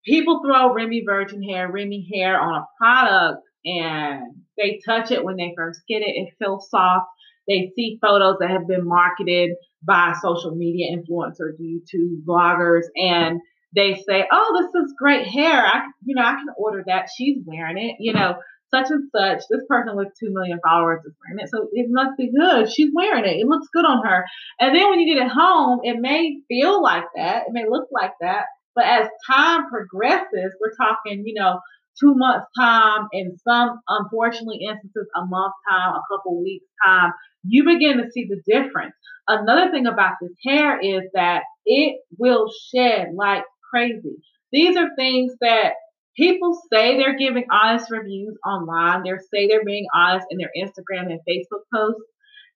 people 0.05 0.41
throw 0.45 0.73
Remy 0.73 1.03
Virgin 1.05 1.41
Hair, 1.41 1.71
Remy 1.71 2.07
Hair 2.13 2.39
on 2.39 2.61
a 2.61 2.65
product 2.77 3.43
and 3.65 4.42
they 4.57 4.79
touch 4.85 5.11
it 5.11 5.23
when 5.23 5.35
they 5.37 5.53
first 5.55 5.81
get 5.87 6.01
it. 6.01 6.15
It 6.15 6.33
feels 6.39 6.69
soft. 6.69 7.07
They 7.47 7.71
see 7.75 7.99
photos 8.01 8.37
that 8.39 8.51
have 8.51 8.67
been 8.67 8.87
marketed 8.87 9.51
by 9.85 10.13
social 10.21 10.55
media 10.55 10.95
influencers, 10.95 11.59
YouTube 11.59 12.23
bloggers, 12.25 12.83
and 12.95 13.41
they 13.75 13.95
say, 14.07 14.25
"Oh, 14.31 14.61
this 14.61 14.83
is 14.83 14.95
great 14.97 15.27
hair. 15.27 15.65
I, 15.65 15.87
you 16.05 16.15
know, 16.15 16.21
I 16.21 16.35
can 16.35 16.47
order 16.57 16.83
that. 16.87 17.09
She's 17.15 17.37
wearing 17.45 17.77
it." 17.77 17.97
You 17.99 18.13
know, 18.13 18.35
such 18.73 18.89
and 18.89 19.09
such, 19.15 19.43
this 19.49 19.63
person 19.67 19.95
with 19.95 20.09
2 20.19 20.31
million 20.31 20.59
followers 20.63 21.01
is 21.05 21.13
wearing 21.21 21.43
it. 21.43 21.49
So 21.49 21.69
it 21.73 21.87
must 21.89 22.17
be 22.17 22.31
good. 22.31 22.71
She's 22.71 22.91
wearing 22.93 23.25
it. 23.25 23.37
It 23.37 23.47
looks 23.47 23.67
good 23.73 23.85
on 23.85 24.05
her. 24.05 24.25
And 24.59 24.75
then 24.75 24.89
when 24.89 24.99
you 24.99 25.13
get 25.13 25.25
it 25.25 25.31
home, 25.31 25.81
it 25.83 25.99
may 25.99 26.39
feel 26.47 26.81
like 26.81 27.05
that. 27.15 27.43
It 27.47 27.53
may 27.53 27.65
look 27.69 27.87
like 27.91 28.13
that. 28.21 28.45
But 28.75 28.85
as 28.85 29.07
time 29.27 29.69
progresses, 29.69 30.55
we're 30.59 30.75
talking, 30.75 31.23
you 31.25 31.35
know, 31.35 31.59
two 31.99 32.13
months 32.15 32.45
time 32.59 33.07
in 33.13 33.37
some 33.47 33.79
unfortunately 33.87 34.59
instances 34.67 35.07
a 35.15 35.25
month 35.25 35.53
time, 35.69 35.93
a 35.95 36.01
couple 36.11 36.41
weeks 36.41 36.65
time, 36.85 37.11
you 37.43 37.63
begin 37.63 37.97
to 37.97 38.11
see 38.11 38.27
the 38.27 38.41
difference. 38.47 38.93
Another 39.27 39.71
thing 39.71 39.85
about 39.85 40.13
this 40.21 40.31
hair 40.45 40.79
is 40.79 41.03
that 41.13 41.43
it 41.65 41.97
will 42.17 42.47
shed 42.73 43.09
like 43.15 43.43
crazy. 43.69 44.17
These 44.51 44.77
are 44.77 44.89
things 44.95 45.33
that 45.41 45.73
people 46.15 46.59
say 46.71 46.97
they're 46.97 47.17
giving 47.17 47.45
honest 47.51 47.89
reviews 47.89 48.37
online. 48.45 49.03
They 49.03 49.11
say 49.33 49.47
they're 49.47 49.65
being 49.65 49.87
honest 49.93 50.27
in 50.29 50.37
their 50.37 50.51
Instagram 50.57 51.11
and 51.11 51.19
Facebook 51.27 51.63
posts. 51.73 52.01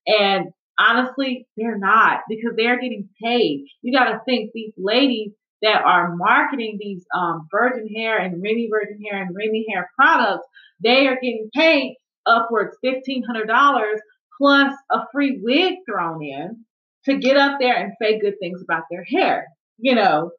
And 0.06 0.47
honestly, 0.80 1.47
they're 1.58 1.78
not 1.78 2.19
because 2.30 2.54
they're 2.56 2.80
getting 2.80 3.10
paid. 3.23 3.65
You 3.82 3.97
got 3.97 4.12
to 4.12 4.21
think 4.26 4.52
these 4.54 4.73
ladies 4.78 5.32
that 5.62 5.82
are 5.84 6.15
marketing 6.15 6.78
these 6.80 7.06
um, 7.15 7.48
virgin 7.52 7.88
hair 7.88 8.17
and 8.17 8.41
Remy 8.41 8.70
virgin 8.72 9.00
hair 9.04 9.22
and 9.22 9.36
Remy 9.36 9.65
hair 9.72 9.89
products, 9.96 10.48
they 10.84 11.08
are 11.08 11.15
getting 11.15 11.50
paid 11.54 11.96
upwards 12.26 12.76
$1,500 12.84 13.96
plus 14.38 14.74
a 14.91 15.00
free 15.12 15.39
wig 15.41 15.76
thrown 15.89 16.24
in 16.24 16.65
to 17.06 17.17
get 17.17 17.38
up 17.38 17.58
there 17.60 17.76
and 17.76 17.93
say 18.02 18.20
good 18.20 18.36
things 18.39 18.62
about 18.62 18.84
their 18.91 19.04
hair, 19.04 19.48
you 19.78 19.96
know. 19.96 20.32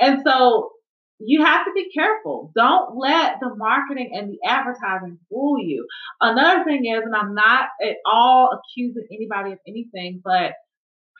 And 0.00 0.22
so 0.26 0.70
you 1.18 1.44
have 1.44 1.64
to 1.64 1.72
be 1.74 1.90
careful. 1.90 2.50
Don't 2.54 2.96
let 2.96 3.34
the 3.40 3.54
marketing 3.54 4.10
and 4.14 4.30
the 4.30 4.38
advertising 4.48 5.18
fool 5.28 5.58
you. 5.58 5.86
Another 6.20 6.64
thing 6.64 6.86
is, 6.86 7.02
and 7.04 7.14
I'm 7.14 7.34
not 7.34 7.68
at 7.82 7.96
all 8.06 8.50
accusing 8.58 9.06
anybody 9.12 9.52
of 9.52 9.58
anything, 9.66 10.20
but 10.24 10.52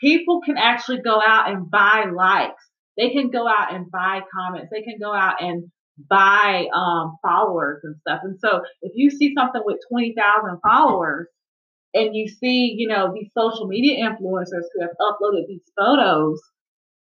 people 0.00 0.40
can 0.44 0.56
actually 0.56 1.00
go 1.00 1.20
out 1.24 1.50
and 1.50 1.70
buy 1.70 2.06
likes. 2.14 2.64
They 2.96 3.10
can 3.10 3.30
go 3.30 3.48
out 3.48 3.74
and 3.74 3.90
buy 3.90 4.20
comments. 4.34 4.70
They 4.70 4.82
can 4.82 4.98
go 5.00 5.12
out 5.14 5.42
and 5.42 5.70
buy 6.08 6.66
um, 6.74 7.16
followers 7.22 7.80
and 7.84 7.96
stuff. 8.00 8.20
And 8.22 8.38
so 8.40 8.62
if 8.82 8.92
you 8.94 9.10
see 9.10 9.34
something 9.36 9.62
with 9.64 9.78
20,000 9.90 10.58
followers 10.62 11.28
and 11.94 12.14
you 12.14 12.28
see, 12.28 12.74
you 12.76 12.88
know, 12.88 13.12
these 13.14 13.30
social 13.36 13.66
media 13.66 14.04
influencers 14.04 14.64
who 14.74 14.82
have 14.82 14.90
uploaded 15.00 15.46
these 15.48 15.70
photos 15.76 16.40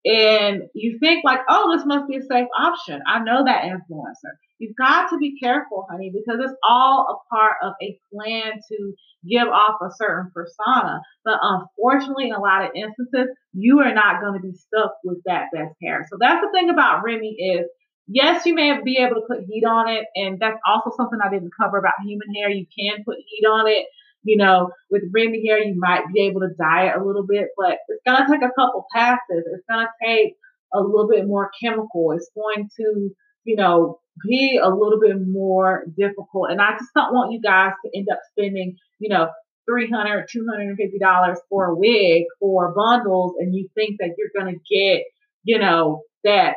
and 0.06 0.64
you 0.74 0.98
think 1.00 1.24
like, 1.26 1.40
oh, 1.50 1.76
this 1.76 1.86
must 1.86 2.08
be 2.08 2.18
a 2.18 2.22
safe 2.22 2.48
option. 2.58 3.02
I 3.06 3.20
know 3.20 3.44
that 3.46 3.64
influencer. 3.64 4.34
You've 4.60 4.76
got 4.76 5.10
to 5.10 5.18
be 5.18 5.40
careful, 5.40 5.88
honey, 5.90 6.12
because 6.14 6.40
it's 6.44 6.58
all 6.68 7.08
a 7.10 7.36
part 7.36 7.56
of 7.64 7.74
a 7.82 7.98
plan 8.14 8.54
to 8.68 8.94
give 9.28 9.48
off 9.48 9.76
a 9.82 9.90
certain 9.96 10.32
persona. 10.34 11.02
But 11.26 11.40
unfortunately, 11.42 12.28
in 12.28 12.34
a 12.34 12.42
lot 12.42 12.64
of 12.64 12.72
instances, 12.76 13.36
you 13.54 13.80
are 13.80 13.94
not 13.94 14.22
going 14.22 14.40
to 14.40 14.46
be 14.46 14.54
stuck 14.54 14.94
with 15.04 15.20
that 15.26 15.46
best 15.54 15.76
hair. 15.82 16.06
So 16.10 16.18
that's 16.20 16.42
the 16.42 16.52
thing 16.54 16.70
about 16.70 17.04
Remy 17.04 17.36
is 17.40 17.68
yes, 18.10 18.46
you 18.46 18.54
may 18.54 18.74
be 18.84 18.98
able 18.98 19.22
to 19.22 19.28
put 19.28 19.46
heat 19.48 19.64
on 19.64 19.88
it. 19.88 20.06
And 20.16 20.40
that's 20.40 20.60
also 20.68 20.92
something 20.98 21.20
I 21.24 21.30
didn't 21.30 21.52
cover 21.60 21.78
about 21.78 21.94
human 22.04 22.34
hair. 22.36 22.50
You 22.50 22.66
can 22.78 23.04
put 23.06 23.18
heat 23.26 23.46
on 23.46 23.68
it. 23.68 23.86
You 24.24 24.36
know, 24.36 24.72
with 24.90 25.04
Remy 25.14 25.48
hair, 25.48 25.64
you 25.64 25.76
might 25.78 26.04
be 26.14 26.28
able 26.28 26.42
to 26.42 26.50
dye 26.60 26.88
it 26.88 27.00
a 27.00 27.06
little 27.06 27.26
bit, 27.26 27.48
but 27.56 27.78
it's 27.88 28.02
going 28.06 28.26
to 28.26 28.30
take 28.30 28.42
a 28.42 28.52
couple 28.54 28.86
passes. 28.94 29.20
It's 29.30 29.64
going 29.70 29.86
to 29.86 30.06
take 30.06 30.34
a 30.74 30.82
little 30.82 31.08
bit 31.08 31.26
more 31.26 31.50
chemical. 31.64 32.12
It's 32.12 32.30
going 32.36 32.70
to, 32.78 33.10
you 33.46 33.56
know, 33.56 34.00
be 34.28 34.60
a 34.62 34.70
little 34.70 35.00
bit 35.00 35.18
more 35.28 35.86
difficult. 35.98 36.52
And 36.52 36.62
I 36.62 36.72
just 36.74 36.92
don't 36.96 37.14
want 37.14 37.32
you 37.32 37.42
guys 37.42 37.72
to 37.84 37.98
end 37.98 38.08
up 38.12 38.20
spending, 38.32 38.78
you 39.00 39.10
know, 39.10 39.30
$300, 39.70 40.26
$250 40.36 41.36
for 41.50 41.66
a 41.66 41.76
wig 41.76 42.24
or 42.42 42.74
bundles 42.74 43.36
and 43.40 43.54
you 43.54 43.70
think 43.76 43.98
that 44.00 44.16
you're 44.18 44.44
going 44.44 44.54
to 44.54 44.76
get, 44.76 45.04
you 45.44 45.60
know, 45.60 46.02
that 46.24 46.56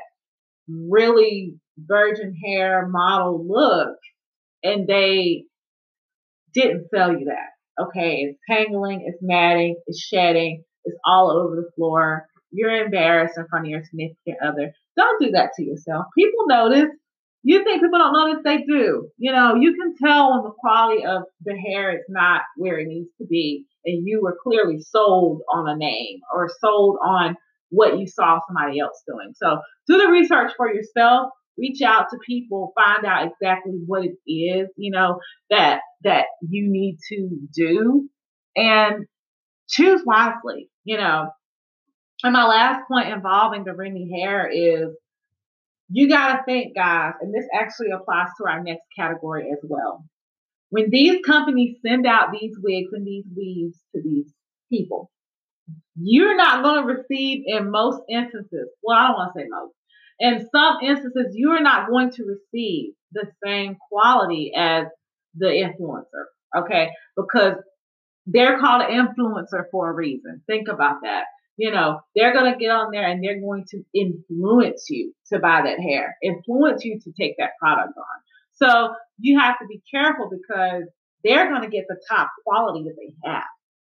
really 0.68 1.54
virgin 1.78 2.34
hair 2.44 2.86
model 2.88 3.44
look 3.46 3.96
and 4.62 4.86
they 4.86 5.44
didn't 6.54 6.88
sell 6.94 7.12
you 7.12 7.26
that. 7.26 7.82
Okay, 7.82 8.28
it's 8.28 8.38
tangling, 8.48 9.04
it's 9.06 9.18
matting, 9.22 9.76
it's 9.86 10.00
shedding, 10.00 10.62
it's 10.84 10.98
all 11.06 11.30
over 11.30 11.56
the 11.56 11.70
floor. 11.74 12.26
You're 12.50 12.84
embarrassed 12.84 13.38
in 13.38 13.46
front 13.48 13.66
of 13.66 13.70
your 13.70 13.82
significant 13.82 14.36
other. 14.44 14.72
Don't 14.96 15.22
do 15.22 15.30
that 15.32 15.50
to 15.56 15.64
yourself. 15.64 16.06
People 16.16 16.46
notice. 16.46 16.90
You 17.42 17.64
think 17.64 17.82
people 17.82 17.98
don't 17.98 18.12
notice? 18.12 18.42
They 18.44 18.58
do. 18.58 19.08
You 19.18 19.32
know, 19.32 19.54
you 19.56 19.74
can 19.74 19.94
tell 19.96 20.32
when 20.32 20.44
the 20.44 20.52
quality 20.58 21.04
of 21.04 21.22
the 21.44 21.56
hair 21.56 21.92
is 21.96 22.04
not 22.08 22.42
where 22.56 22.78
it 22.78 22.88
needs 22.88 23.10
to 23.18 23.26
be, 23.26 23.66
and 23.84 24.06
you 24.06 24.20
were 24.22 24.38
clearly 24.42 24.80
sold 24.80 25.42
on 25.52 25.68
a 25.68 25.76
name 25.76 26.20
or 26.32 26.50
sold 26.60 26.98
on 27.04 27.36
what 27.70 27.98
you 27.98 28.06
saw 28.06 28.38
somebody 28.46 28.78
else 28.78 29.02
doing. 29.06 29.32
So 29.34 29.58
do 29.88 29.98
the 29.98 30.08
research 30.08 30.52
for 30.56 30.72
yourself. 30.72 31.30
reach 31.58 31.82
out 31.82 32.06
to 32.10 32.18
people, 32.26 32.72
find 32.76 33.04
out 33.04 33.26
exactly 33.26 33.72
what 33.86 34.04
it 34.04 34.30
is, 34.30 34.68
you 34.76 34.90
know, 34.90 35.18
that 35.50 35.80
that 36.04 36.26
you 36.48 36.70
need 36.70 36.98
to 37.08 37.28
do 37.54 38.08
and 38.56 39.06
choose 39.68 40.02
wisely, 40.04 40.68
you 40.84 40.96
know. 40.96 41.28
And 42.24 42.32
my 42.32 42.44
last 42.46 42.86
point 42.88 43.08
involving 43.08 43.64
the 43.64 43.74
Remy 43.74 44.10
hair 44.20 44.48
is 44.48 44.88
you 45.92 46.08
got 46.08 46.36
to 46.36 46.42
think, 46.44 46.74
guys, 46.74 47.12
and 47.20 47.34
this 47.34 47.46
actually 47.54 47.90
applies 47.90 48.28
to 48.38 48.48
our 48.48 48.62
next 48.62 48.84
category 48.98 49.50
as 49.52 49.58
well. 49.62 50.04
When 50.70 50.88
these 50.90 51.20
companies 51.24 51.76
send 51.86 52.06
out 52.06 52.32
these 52.32 52.56
wigs 52.62 52.90
and 52.92 53.06
these 53.06 53.26
weaves 53.36 53.78
to 53.94 54.00
these 54.02 54.32
people, 54.70 55.10
you're 55.96 56.36
not 56.36 56.62
going 56.62 56.86
to 56.86 56.94
receive 56.94 57.42
in 57.46 57.70
most 57.70 58.00
instances, 58.08 58.70
well, 58.82 58.96
I 58.96 59.08
don't 59.08 59.16
want 59.16 59.32
to 59.34 59.40
say 59.40 59.46
most, 59.50 59.74
in 60.18 60.48
some 60.54 60.76
instances, 60.82 61.34
you 61.34 61.50
are 61.50 61.62
not 61.62 61.90
going 61.90 62.10
to 62.12 62.24
receive 62.24 62.94
the 63.12 63.26
same 63.44 63.76
quality 63.90 64.52
as 64.56 64.86
the 65.34 65.46
influencer, 65.46 66.24
okay? 66.56 66.90
Because 67.16 67.56
they're 68.26 68.58
called 68.58 68.82
an 68.82 69.06
influencer 69.06 69.64
for 69.70 69.90
a 69.90 69.94
reason. 69.94 70.42
Think 70.46 70.68
about 70.68 71.02
that. 71.02 71.24
You 71.56 71.70
know, 71.70 72.00
they're 72.16 72.32
going 72.32 72.52
to 72.52 72.58
get 72.58 72.70
on 72.70 72.90
there 72.92 73.06
and 73.06 73.22
they're 73.22 73.40
going 73.40 73.64
to 73.70 73.82
influence 73.94 74.86
you 74.88 75.12
to 75.32 75.38
buy 75.38 75.62
that 75.64 75.80
hair, 75.80 76.16
influence 76.22 76.84
you 76.84 76.98
to 77.00 77.12
take 77.12 77.36
that 77.38 77.58
product 77.60 77.92
on. 77.96 78.22
So 78.54 78.94
you 79.18 79.38
have 79.38 79.58
to 79.58 79.66
be 79.66 79.82
careful 79.90 80.30
because 80.30 80.84
they're 81.24 81.48
going 81.48 81.62
to 81.62 81.68
get 81.68 81.84
the 81.88 82.00
top 82.10 82.30
quality 82.44 82.84
that 82.84 82.96
they 82.96 83.14
have. 83.30 83.44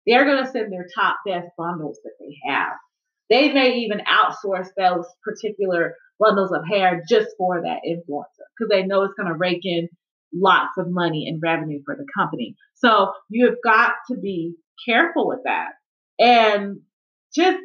They're 0.06 0.26
going 0.26 0.44
to 0.44 0.52
send 0.52 0.72
their 0.72 0.88
top 0.94 1.18
best 1.26 1.48
bundles 1.58 2.00
that 2.04 2.14
they 2.20 2.36
have. 2.46 2.74
They 3.30 3.54
may 3.54 3.78
even 3.78 4.00
outsource 4.00 4.68
those 4.78 5.06
particular 5.24 5.96
bundles 6.20 6.52
of 6.52 6.68
hair 6.70 7.02
just 7.08 7.30
for 7.38 7.62
that 7.62 7.80
influencer 7.88 8.46
because 8.58 8.70
they 8.70 8.84
know 8.84 9.04
it's 9.04 9.16
going 9.16 9.32
to 9.32 9.38
rake 9.38 9.64
in 9.64 9.90
lots 10.34 10.78
of 10.78 10.90
money 10.90 11.28
and 11.28 11.42
revenue 11.42 11.82
for 11.86 11.96
the 11.96 12.06
company. 12.18 12.56
So 12.76 13.14
you 13.30 13.46
have 13.46 13.56
got 13.64 13.94
to 14.12 14.18
be 14.18 14.56
careful 14.86 15.28
with 15.28 15.40
that 15.46 15.70
and 16.20 16.82
just 17.34 17.60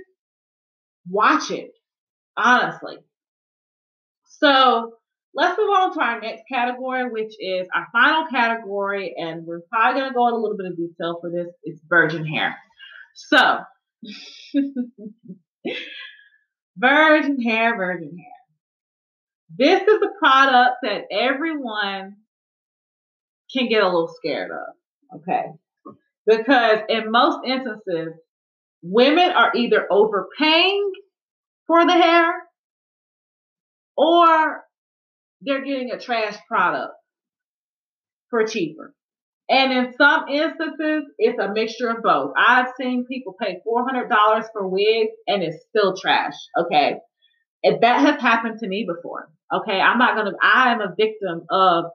watch 1.09 1.51
it, 1.51 1.73
honestly. 2.37 2.99
So 4.25 4.93
let's 5.35 5.59
move 5.59 5.71
on 5.71 5.95
to 5.95 6.01
our 6.01 6.21
next 6.21 6.45
category, 6.51 7.11
which 7.11 7.35
is 7.39 7.67
our 7.75 7.87
final 7.93 8.27
category. 8.31 9.15
And 9.17 9.45
we're 9.47 9.63
probably 9.71 10.01
going 10.01 10.11
to 10.11 10.15
go 10.15 10.29
in 10.29 10.35
a 10.35 10.39
little 10.39 10.57
bit 10.57 10.67
of 10.67 10.77
detail 10.77 11.19
for 11.21 11.31
this. 11.31 11.49
It's 11.63 11.81
virgin 11.89 12.25
hair. 12.27 12.57
So, 13.15 13.59
virgin 16.77 17.41
hair, 17.43 17.77
virgin 17.77 18.17
hair. 18.17 18.39
This 19.57 19.83
is 19.83 20.03
a 20.03 20.19
product 20.19 20.77
that 20.83 21.05
everyone 21.11 22.17
can 23.53 23.69
get 23.69 23.83
a 23.83 23.87
little 23.87 24.13
scared 24.15 24.51
of. 24.51 25.21
Okay. 25.21 25.45
Because 26.27 26.81
in 26.89 27.11
most 27.11 27.47
instances, 27.47 28.13
women 28.83 29.31
are 29.31 29.53
either 29.55 29.87
overpaying 29.91 30.93
for 31.67 31.85
the 31.87 31.93
hair 31.93 32.33
or 33.97 34.65
they're 35.41 35.65
getting 35.65 35.91
a 35.91 35.99
trash 35.99 36.37
product 36.49 36.95
for 38.31 38.45
cheaper. 38.45 38.95
And 39.51 39.73
in 39.73 39.95
some 39.97 40.29
instances, 40.29 41.05
it's 41.19 41.39
a 41.39 41.53
mixture 41.53 41.89
of 41.89 42.03
both. 42.03 42.33
I've 42.37 42.69
seen 42.79 43.07
people 43.11 43.35
pay 43.41 43.61
$400 43.67 44.09
for 44.53 44.69
wigs 44.69 45.13
and 45.27 45.43
it's 45.43 45.65
still 45.71 45.97
trash. 45.97 46.35
Okay. 46.61 46.97
That 47.65 48.01
has 48.01 48.21
happened 48.21 48.59
to 48.61 48.69
me 48.69 48.87
before. 48.87 49.31
Okay. 49.53 49.81
I'm 49.81 49.99
not 49.99 50.17
going 50.17 50.27
to, 50.27 50.39
I 50.43 50.73
am 50.73 50.81
a 50.81 50.95
victim 50.97 51.47
of 51.51 51.87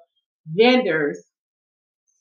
vendors 0.48 1.24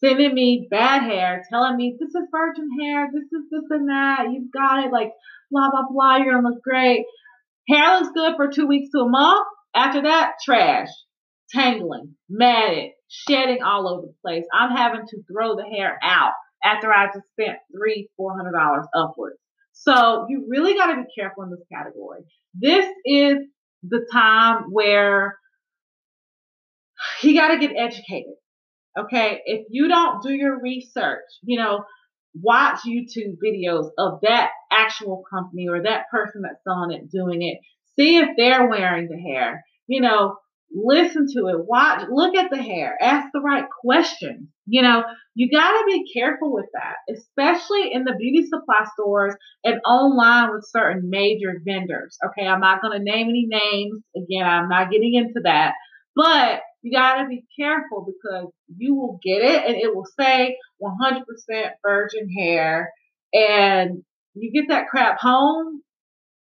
sending 0.03 0.35
me 0.35 0.67
bad 0.71 1.03
hair, 1.03 1.45
telling 1.51 1.77
me 1.77 1.97
this 1.99 2.09
is 2.09 2.29
virgin 2.31 2.69
hair, 2.81 3.09
this 3.12 3.25
is 3.25 3.49
this 3.51 3.65
and 3.71 3.88
that, 3.88 4.27
you've 4.33 4.53
got 4.53 4.85
it, 4.85 4.93
like 4.93 5.12
blah 5.51 5.71
blah 5.71 5.87
blah, 5.91 6.17
you're 6.17 6.35
gonna 6.35 6.49
look 6.49 6.62
great. 6.62 7.05
Hair 7.69 8.01
looks 8.01 8.12
good 8.15 8.35
for 8.37 8.49
two 8.49 8.67
weeks 8.67 8.91
to 8.91 9.03
a 9.03 9.09
month. 9.09 9.47
After 9.75 10.03
that, 10.03 10.33
trash, 10.45 10.88
tangling, 11.51 12.17
matted, 12.29 12.91
shedding 13.09 13.62
all 13.62 13.88
over 13.88 14.09
the 14.09 14.15
place. 14.23 14.45
I'm 14.53 14.77
having 14.77 15.07
to 15.07 15.23
throw 15.31 15.57
the 15.57 15.65
hair 15.65 15.99
out 16.03 16.33
after 16.65 16.93
I 16.93 17.07
just 17.07 17.27
spent 17.38 17.59
three, 17.75 18.09
four 18.17 18.37
hundred 18.37 18.53
dollars 18.53 18.87
upwards. 18.97 19.37
So 19.73 20.27
you 20.29 20.47
really 20.49 20.75
got 20.75 20.88
to 20.88 20.97
be 20.97 21.09
careful 21.19 21.45
in 21.45 21.51
this 21.51 21.65
category. 21.73 22.21
This 22.55 22.87
is 23.07 23.38
the 23.83 24.07
time 24.12 24.65
where 24.71 25.38
you 27.23 27.35
got 27.35 27.49
to 27.49 27.59
get 27.59 27.77
educated. 27.77 28.35
Okay. 28.98 29.40
If 29.44 29.66
you 29.70 29.88
don't 29.88 30.22
do 30.22 30.33
your 30.33 30.61
research, 30.61 31.24
you 31.42 31.59
know, 31.59 31.85
watch 32.35 32.81
YouTube 32.87 33.37
videos 33.44 33.90
of 33.98 34.20
that 34.22 34.50
actual 34.70 35.22
company 35.33 35.68
or 35.68 35.83
that 35.83 36.11
person 36.11 36.42
that's 36.42 36.62
selling 36.64 36.92
it 36.92 37.11
doing 37.11 37.42
it. 37.42 37.59
See 37.96 38.18
if 38.18 38.31
they're 38.37 38.68
wearing 38.68 39.09
the 39.09 39.18
hair. 39.18 39.64
You 39.87 40.00
know, 40.00 40.37
listen 40.74 41.26
to 41.35 41.48
it, 41.48 41.66
watch, 41.66 42.07
look 42.11 42.35
at 42.35 42.50
the 42.50 42.62
hair, 42.62 42.96
ask 43.00 43.28
the 43.33 43.40
right 43.40 43.64
questions. 43.83 44.48
You 44.66 44.83
know, 44.83 45.02
you 45.35 45.50
got 45.50 45.70
to 45.70 45.85
be 45.87 46.11
careful 46.12 46.52
with 46.52 46.66
that, 46.72 46.96
especially 47.14 47.92
in 47.92 48.05
the 48.05 48.14
beauty 48.18 48.46
supply 48.46 48.87
stores 48.94 49.35
and 49.64 49.81
online 49.87 50.52
with 50.52 50.64
certain 50.66 51.11
major 51.11 51.61
vendors. 51.64 52.16
Okay, 52.26 52.46
I'm 52.46 52.61
not 52.61 52.81
going 52.81 52.98
to 52.98 53.05
name 53.05 53.28
any 53.28 53.46
names. 53.48 54.02
Again, 54.16 54.46
I'm 54.46 54.68
not 54.68 54.90
getting 54.90 55.14
into 55.14 55.40
that. 55.44 55.74
But 56.14 56.61
you 56.83 56.92
got 56.92 57.23
to 57.23 57.29
be 57.29 57.45
careful 57.59 58.05
because 58.07 58.53
you 58.77 58.95
will 58.95 59.18
get 59.23 59.42
it 59.42 59.64
and 59.66 59.77
it 59.77 59.95
will 59.95 60.07
say 60.18 60.57
100% 60.83 61.71
virgin 61.85 62.29
hair. 62.37 62.92
And 63.33 64.03
you 64.35 64.53
get 64.53 64.68
that 64.68 64.88
crap 64.88 65.18
home, 65.21 65.83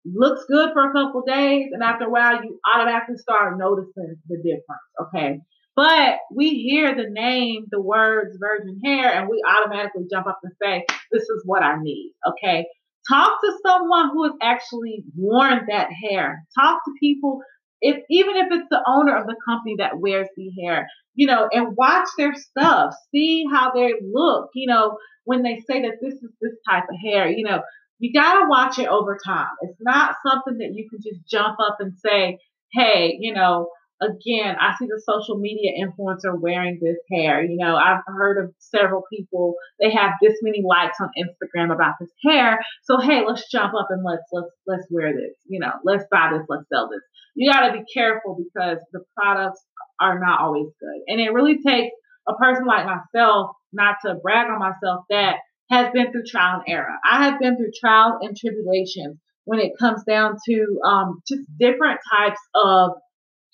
looks 0.05 0.45
good 0.49 0.71
for 0.73 0.91
a 0.91 0.93
couple 0.93 1.23
days, 1.27 1.71
and 1.73 1.83
after 1.83 2.05
a 2.05 2.11
while, 2.11 2.43
you 2.43 2.59
automatically 2.75 3.17
start 3.17 3.59
noticing 3.59 4.17
the 4.29 4.37
difference. 4.37 4.83
Okay. 5.01 5.39
But 5.77 6.19
we 6.33 6.51
hear 6.51 6.95
the 6.95 7.09
name, 7.09 7.67
the 7.71 7.81
words 7.81 8.37
virgin 8.39 8.81
hair, 8.85 9.13
and 9.13 9.29
we 9.29 9.43
automatically 9.49 10.05
jump 10.11 10.27
up 10.27 10.41
and 10.43 10.53
say, 10.63 10.85
This 11.11 11.23
is 11.23 11.43
what 11.45 11.63
I 11.63 11.77
need. 11.81 12.13
Okay. 12.29 12.67
Talk 13.09 13.39
to 13.43 13.53
someone 13.67 14.11
who 14.13 14.25
has 14.25 14.33
actually 14.41 15.05
worn 15.17 15.67
that 15.69 15.89
hair. 15.93 16.45
Talk 16.59 16.81
to 16.85 16.93
people 17.01 17.41
if 17.85 18.03
even 18.09 18.37
if 18.37 18.47
it's 18.51 18.69
the 18.71 18.83
owner 18.87 19.15
of 19.15 19.27
the 19.27 19.37
company 19.47 19.77
that 19.79 20.01
wears 20.01 20.29
the 20.37 20.51
hair, 20.63 20.89
you 21.15 21.27
know, 21.27 21.47
and 21.53 21.77
watch 21.77 22.09
their 22.17 22.35
stuff, 22.35 22.95
see 23.13 23.45
how 23.53 23.73
they 23.73 23.93
look, 24.03 24.49
you 24.55 24.67
know, 24.67 24.97
when 25.25 25.43
they 25.43 25.63
say 25.69 25.83
that 25.83 25.99
this 26.01 26.15
is 26.15 26.31
this 26.41 26.55
type 26.69 26.85
of 26.91 26.97
hair, 27.05 27.29
you 27.29 27.45
know, 27.45 27.61
you 27.99 28.11
got 28.13 28.41
to 28.41 28.49
watch 28.49 28.79
it 28.79 28.89
over 28.89 29.19
time. 29.23 29.53
It's 29.61 29.79
not 29.81 30.15
something 30.27 30.59
that 30.59 30.73
you 30.73 30.89
can 30.89 30.99
just 31.03 31.29
jump 31.31 31.59
up 31.61 31.77
and 31.79 31.93
say, 31.99 32.39
hey, 32.73 33.19
you 33.21 33.35
know, 33.35 33.69
again, 34.01 34.57
I 34.61 34.75
see 34.79 34.87
the 34.87 35.03
social 35.05 35.39
media 35.39 35.73
influencer 35.85 36.39
wearing 36.39 36.79
this 36.81 36.99
hair. 37.11 37.43
You 37.43 37.57
know, 37.57 37.77
I've 37.77 38.03
heard 38.07 38.45
of 38.45 38.55
several 38.59 39.03
people, 39.13 39.55
they 39.81 39.91
have 39.91 40.13
this 40.21 40.39
many 40.43 40.63
likes 40.67 40.99
on 41.01 41.11
Instagram 41.19 41.75
about 41.75 41.95
this 42.01 42.11
hair. 42.25 42.59
So 42.85 42.99
hey, 42.99 43.23
let's 43.27 43.51
jump 43.51 43.75
up 43.75 43.89
and 43.91 44.05
let's 44.05 44.25
let's 44.33 44.51
let's 44.67 44.87
wear 44.91 45.13
this. 45.13 45.37
You 45.47 45.61
know, 45.61 45.73
let's 45.85 46.05
buy 46.11 46.31
this, 46.33 46.47
let's 46.49 46.69
sell 46.69 46.89
this 46.89 47.03
you 47.35 47.51
got 47.51 47.69
to 47.69 47.73
be 47.73 47.85
careful 47.93 48.37
because 48.37 48.79
the 48.93 49.01
products 49.17 49.61
are 50.01 50.19
not 50.19 50.41
always 50.41 50.69
good. 50.81 51.03
And 51.09 51.21
it 51.21 51.33
really 51.33 51.59
takes 51.63 51.95
a 52.29 52.35
person 52.35 52.65
like 52.67 52.87
myself, 52.87 53.51
not 53.73 53.97
to 54.05 54.15
brag 54.23 54.47
on 54.47 54.59
myself, 54.59 55.05
that 55.11 55.37
has 55.71 55.93
been 55.93 56.13
through 56.13 56.25
trial 56.29 56.63
and 56.65 56.75
error. 56.75 56.95
I 57.05 57.25
have 57.25 57.41
been 57.41 57.57
through 57.57 57.73
trial 57.79 58.19
and 58.21 58.37
tribulations 58.37 59.19
when 59.45 59.61
it 59.61 59.73
comes 59.79 60.03
down 60.05 60.37
to 60.47 60.81
um, 60.87 61.23
just 61.29 61.43
different 61.59 62.01
types 62.11 62.41
of 62.55 62.93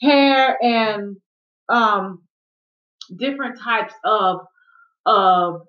hair 0.01 0.57
and 0.63 1.17
um, 1.69 2.23
different 3.17 3.59
types 3.61 3.95
of 4.05 4.41
of 5.07 5.63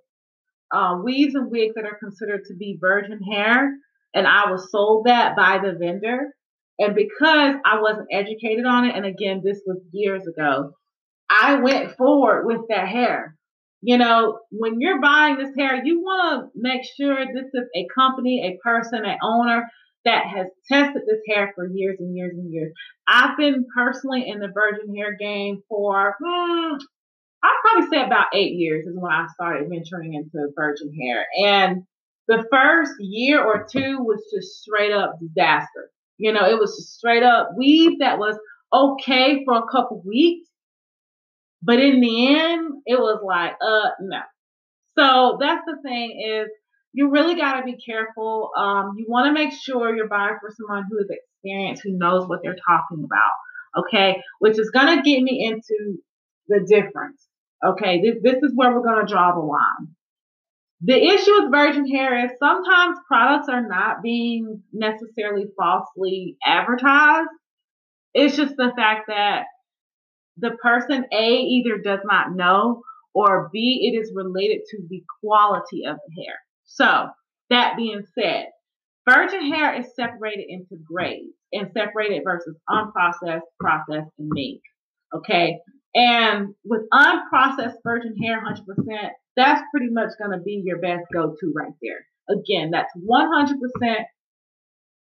uh, 0.72 0.98
weaves 1.04 1.36
and 1.36 1.52
wigs 1.52 1.76
that 1.76 1.86
are 1.86 1.98
considered 2.00 2.46
to 2.46 2.56
be 2.56 2.78
virgin 2.80 3.20
hair. 3.22 3.74
And 4.13 4.28
I 4.28 4.52
was 4.52 4.70
sold 4.72 5.06
that 5.06 5.36
by 5.36 5.60
the 5.60 5.78
vendor. 5.78 6.34
And 6.80 6.96
because 6.96 7.56
I 7.65 7.80
wasn't 7.80 8.08
educated 8.12 8.65
on 8.65 8.86
it, 8.86 8.96
and 8.96 9.06
again, 9.06 9.41
this 9.44 9.62
was 9.65 9.82
years 9.91 10.26
ago, 10.28 10.72
I 11.30 11.60
went 11.60 11.96
forward 11.96 12.46
with 12.46 12.62
that 12.70 12.88
hair. 12.88 13.38
You 13.82 13.98
know, 13.98 14.39
when 14.52 14.80
you're 14.80 15.02
buying 15.02 15.38
this 15.38 15.56
hair, 15.58 15.84
you 15.84 16.02
want 16.02 16.52
to 16.54 16.60
make 16.60 16.82
sure 16.98 17.17
this 17.26 17.48
is 17.54 17.67
a 17.76 17.88
company, 17.94 18.41
a 18.44 18.60
person, 18.63 19.06
an 19.06 19.17
owner 19.24 19.63
that 20.06 20.26
has 20.28 20.48
tested 20.72 21.04
this 21.06 21.22
hair 21.28 21.52
for 21.56 21.68
years 21.68 21.98
and 22.00 22.16
years 22.16 22.34
and 22.36 22.52
years. 22.52 22.74
I've 23.08 23.38
been 23.38 23.66
personally 23.76 24.28
in 24.28 24.40
the 24.40 24.52
virgin 24.54 24.96
hair 24.96 25.16
game 25.20 25.62
for, 25.70 26.16
hmm, 26.24 26.76
I'd 27.44 27.62
probably 27.64 27.90
say 27.90 28.04
about 28.04 28.28
eight 28.34 28.54
years 28.54 28.86
is 28.86 28.96
when 28.98 29.12
I 29.12 29.28
started 29.34 29.70
venturing 29.70 30.14
into 30.14 30.50
virgin 30.56 30.94
hair. 30.94 31.26
And 31.46 31.84
the 32.28 32.46
first 32.52 32.94
year 33.00 33.44
or 33.44 33.68
two 33.70 33.98
was 34.00 34.24
just 34.34 34.62
straight 34.62 34.92
up 34.92 35.20
disaster. 35.20 35.92
You 36.18 36.32
know, 36.34 36.48
it 36.48 36.60
was 36.60 36.76
just 36.76 36.98
straight 36.98 37.24
up 37.24 37.50
weave 37.58 38.00
that 38.00 38.20
was 38.20 38.38
okay 38.74 39.44
for 39.44 39.56
a 39.56 39.68
couple 39.72 40.02
weeks, 40.06 40.48
but 41.62 41.80
in 41.80 42.00
the 42.00 42.36
end, 42.36 42.74
it 42.86 43.00
was 43.00 43.22
like, 43.24 43.54
uh, 43.62 43.90
no. 44.00 44.22
So 44.98 45.38
that's 45.40 45.64
the 45.66 45.78
thing 45.84 46.22
is 46.26 46.48
you 46.93 47.10
really 47.10 47.36
got 47.36 47.60
to 47.60 47.63
be 47.63 47.77
careful. 47.77 48.51
Um, 48.58 48.95
you 48.97 49.06
want 49.08 49.27
to 49.27 49.34
make 49.34 49.54
sure 49.54 49.95
you're 49.95 50.08
buying 50.08 50.38
for 50.41 50.54
someone 50.56 50.86
who 50.89 50.99
is 50.99 51.10
experienced, 51.10 51.84
who 51.84 51.97
knows 51.97 52.27
what 52.27 52.39
they're 52.43 52.56
talking 52.67 53.04
about. 53.04 53.32
Okay, 53.86 54.21
which 54.39 54.60
is 54.60 54.69
going 54.71 54.97
to 54.97 55.01
get 55.01 55.21
me 55.23 55.45
into 55.45 55.97
the 56.47 56.60
difference. 56.67 57.25
Okay, 57.65 58.01
this 58.01 58.15
this 58.21 58.43
is 58.43 58.51
where 58.54 58.73
we're 58.73 58.84
going 58.84 59.06
to 59.06 59.12
draw 59.12 59.34
the 59.34 59.39
line. 59.39 59.95
The 60.84 60.97
issue 60.97 61.32
with 61.41 61.51
virgin 61.51 61.88
hair 61.88 62.25
is 62.25 62.32
sometimes 62.39 62.97
products 63.08 63.47
are 63.49 63.65
not 63.65 64.01
being 64.01 64.63
necessarily 64.73 65.45
falsely 65.56 66.38
advertised. 66.43 67.30
It's 68.13 68.36
just 68.36 68.56
the 68.58 68.73
fact 68.75 69.06
that 69.08 69.43
the 70.38 70.51
person 70.62 71.06
A 71.13 71.30
either 71.34 71.77
does 71.77 71.99
not 72.04 72.36
know 72.36 72.82
or 73.13 73.49
B, 73.54 73.91
it 73.93 73.97
is 73.97 74.12
related 74.15 74.62
to 74.71 74.80
the 74.89 75.04
quality 75.21 75.86
of 75.86 75.97
the 75.97 76.23
hair. 76.23 76.36
So, 76.73 77.07
that 77.49 77.75
being 77.75 78.03
said, 78.17 78.45
virgin 79.10 79.51
hair 79.51 79.79
is 79.79 79.93
separated 79.95 80.45
into 80.47 80.81
grades 80.84 81.36
and 81.51 81.69
separated 81.73 82.23
versus 82.23 82.55
unprocessed, 82.69 83.41
processed, 83.60 84.12
and 84.17 84.29
made. 84.31 84.62
Okay. 85.13 85.57
And 85.93 86.55
with 86.63 86.84
unprocessed 86.93 87.75
virgin 87.84 88.15
hair, 88.15 88.41
100%, 88.41 89.10
that's 89.36 89.62
pretty 89.71 89.91
much 89.91 90.12
going 90.17 90.38
to 90.38 90.43
be 90.43 90.62
your 90.63 90.79
best 90.79 91.03
go 91.13 91.36
to 91.38 91.53
right 91.53 91.73
there. 91.81 92.05
Again, 92.29 92.71
that's 92.71 92.93
100% 92.97 93.95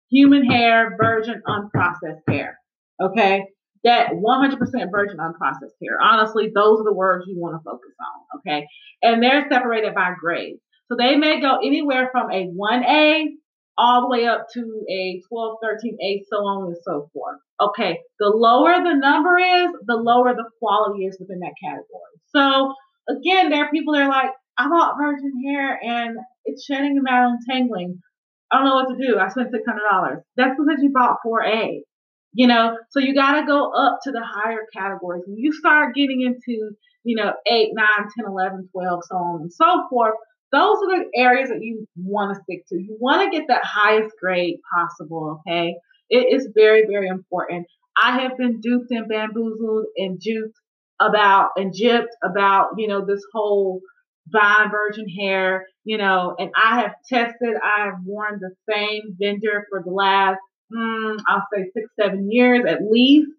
human 0.09 0.45
hair, 0.49 0.97
virgin, 0.99 1.43
unprocessed 1.47 2.21
hair. 2.27 2.57
Okay 2.99 3.45
that 3.83 4.11
100% 4.11 4.91
virgin 4.91 5.17
unprocessed 5.17 5.77
hair. 5.81 5.97
Honestly, 6.01 6.51
those 6.53 6.79
are 6.79 6.83
the 6.83 6.93
words 6.93 7.25
you 7.27 7.39
want 7.39 7.55
to 7.55 7.63
focus 7.63 7.91
on, 7.99 8.39
okay? 8.39 8.67
And 9.01 9.23
they're 9.23 9.47
separated 9.49 9.95
by 9.95 10.13
grades. 10.19 10.61
So 10.91 10.97
they 10.99 11.15
may 11.15 11.39
go 11.39 11.59
anywhere 11.63 12.09
from 12.11 12.29
a 12.31 12.49
1A 12.51 13.23
all 13.77 14.01
the 14.01 14.09
way 14.09 14.25
up 14.27 14.47
to 14.53 14.83
a 14.89 15.21
12, 15.29 15.57
13A, 15.63 16.19
so 16.29 16.35
on 16.35 16.67
and 16.67 16.75
so 16.83 17.09
forth. 17.13 17.39
Okay, 17.61 17.99
the 18.19 18.27
lower 18.27 18.73
the 18.83 18.95
number 18.99 19.37
is, 19.37 19.69
the 19.87 19.95
lower 19.95 20.33
the 20.35 20.43
quality 20.59 21.05
is 21.05 21.15
within 21.17 21.39
that 21.39 21.53
category. 21.63 22.19
So 22.35 22.73
again, 23.07 23.49
there 23.49 23.63
are 23.63 23.71
people 23.71 23.93
that 23.93 24.01
are 24.01 24.09
like, 24.09 24.31
I 24.57 24.67
bought 24.67 24.97
virgin 25.01 25.31
hair 25.47 25.79
and 25.81 26.17
it's 26.43 26.65
shedding 26.65 26.97
and 26.97 27.07
out 27.07 27.29
and 27.29 27.39
tangling. 27.49 28.01
I 28.51 28.57
don't 28.57 28.65
know 28.65 28.75
what 28.75 28.89
to 28.89 29.07
do. 29.07 29.17
I 29.17 29.29
spent 29.29 29.53
$600. 29.53 30.17
That's 30.35 30.57
because 30.59 30.83
you 30.83 30.91
bought 30.93 31.19
4A. 31.25 31.83
You 32.33 32.47
know, 32.47 32.75
so 32.89 32.99
you 32.99 33.15
got 33.15 33.39
to 33.39 33.47
go 33.47 33.71
up 33.71 33.99
to 34.03 34.11
the 34.11 34.23
higher 34.23 34.65
categories. 34.75 35.23
When 35.25 35.37
you 35.37 35.53
start 35.53 35.95
getting 35.95 36.21
into, 36.21 36.71
you 37.05 37.15
know, 37.15 37.31
8, 37.49 37.69
9, 37.73 37.87
10, 37.97 38.25
11, 38.27 38.69
12, 38.73 38.99
so 39.07 39.15
on 39.15 39.41
and 39.41 39.53
so 39.53 39.83
forth, 39.89 40.15
those 40.51 40.77
are 40.83 40.99
the 40.99 41.05
areas 41.15 41.49
that 41.49 41.63
you 41.63 41.87
want 41.95 42.35
to 42.35 42.41
stick 42.43 42.65
to. 42.67 42.75
You 42.75 42.97
want 42.99 43.31
to 43.31 43.37
get 43.37 43.47
that 43.47 43.63
highest 43.63 44.15
grade 44.19 44.57
possible, 44.73 45.41
okay? 45.47 45.75
It 46.09 46.33
is 46.33 46.49
very, 46.53 46.85
very 46.85 47.07
important. 47.07 47.67
I 48.01 48.19
have 48.19 48.37
been 48.37 48.59
duped 48.59 48.91
and 48.91 49.07
bamboozled 49.07 49.85
and 49.97 50.19
duped 50.19 50.57
about 50.99 51.51
and 51.55 51.73
gypped 51.73 52.13
about, 52.23 52.71
you 52.77 52.87
know, 52.87 53.05
this 53.05 53.23
whole 53.33 53.81
buying 54.31 54.71
virgin 54.71 55.07
hair, 55.07 55.65
you 55.83 55.97
know, 55.97 56.35
and 56.37 56.51
I 56.55 56.81
have 56.81 56.93
tested, 57.07 57.55
I 57.63 57.85
have 57.85 57.95
worn 58.05 58.39
the 58.39 58.51
same 58.69 59.15
vendor 59.19 59.65
for 59.69 59.81
the 59.83 59.91
last 59.91 60.39
mm, 60.73 61.19
I'll 61.27 61.45
say 61.53 61.69
six, 61.73 61.89
seven 61.99 62.31
years 62.31 62.65
at 62.67 62.79
least. 62.89 63.29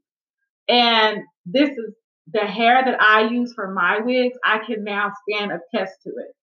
And 0.69 1.23
this 1.47 1.71
is 1.71 1.95
the 2.33 2.47
hair 2.47 2.83
that 2.85 3.01
I 3.01 3.29
use 3.29 3.53
for 3.55 3.73
my 3.73 3.99
wigs. 4.01 4.37
I 4.45 4.59
can 4.59 4.85
now 4.85 5.13
stand 5.29 5.53
a 5.53 5.61
test 5.75 5.95
to 6.05 6.11
it 6.11 6.35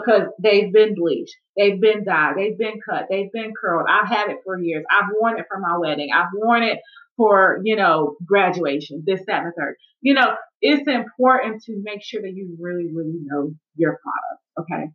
because 0.00 0.28
they've 0.38 0.72
been 0.72 0.94
bleached, 0.94 1.34
they've 1.56 1.80
been 1.80 2.04
dyed, 2.04 2.34
they've 2.36 2.58
been 2.58 2.80
cut, 2.88 3.06
they've 3.10 3.32
been 3.32 3.52
curled. 3.58 3.86
I've 3.88 4.08
had 4.08 4.30
it 4.30 4.38
for 4.44 4.58
years. 4.58 4.84
I've 4.90 5.10
worn 5.18 5.38
it 5.38 5.46
for 5.48 5.58
my 5.58 5.78
wedding. 5.78 6.10
I've 6.14 6.28
worn 6.34 6.62
it 6.62 6.78
for, 7.16 7.60
you 7.64 7.76
know, 7.76 8.16
graduation, 8.24 9.02
this, 9.06 9.20
that, 9.26 9.42
and 9.42 9.48
the 9.48 9.52
third. 9.56 9.76
You 10.00 10.14
know, 10.14 10.34
it's 10.60 10.88
important 10.88 11.62
to 11.64 11.80
make 11.82 12.02
sure 12.02 12.22
that 12.22 12.32
you 12.34 12.56
really, 12.60 12.88
really 12.92 13.18
know 13.24 13.52
your 13.76 13.98
product. 14.02 14.70
Okay. 14.70 14.90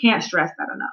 Can't 0.00 0.22
stress 0.22 0.50
that 0.58 0.74
enough. 0.74 0.90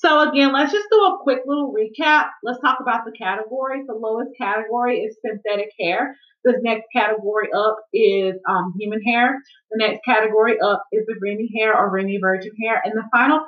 So 0.00 0.30
again, 0.30 0.52
let's 0.52 0.72
just 0.72 0.86
do 0.92 0.98
a 0.98 1.18
quick 1.22 1.40
little 1.44 1.74
recap. 1.74 2.26
Let's 2.44 2.60
talk 2.60 2.78
about 2.80 3.04
the 3.04 3.10
categories. 3.10 3.84
The 3.88 3.94
lowest 3.94 4.30
category 4.38 4.98
is 5.00 5.16
synthetic 5.26 5.70
hair. 5.78 6.16
The 6.44 6.54
next 6.62 6.86
category 6.94 7.48
up 7.52 7.78
is 7.92 8.34
um, 8.48 8.74
human 8.78 9.02
hair. 9.02 9.38
The 9.72 9.84
next 9.84 10.04
category 10.04 10.60
up 10.60 10.84
is 10.92 11.04
the 11.06 11.16
Remy 11.20 11.50
hair 11.58 11.76
or 11.76 11.90
Remy 11.90 12.20
virgin 12.22 12.52
hair. 12.62 12.80
And 12.84 12.94
the 12.94 13.08
final 13.12 13.40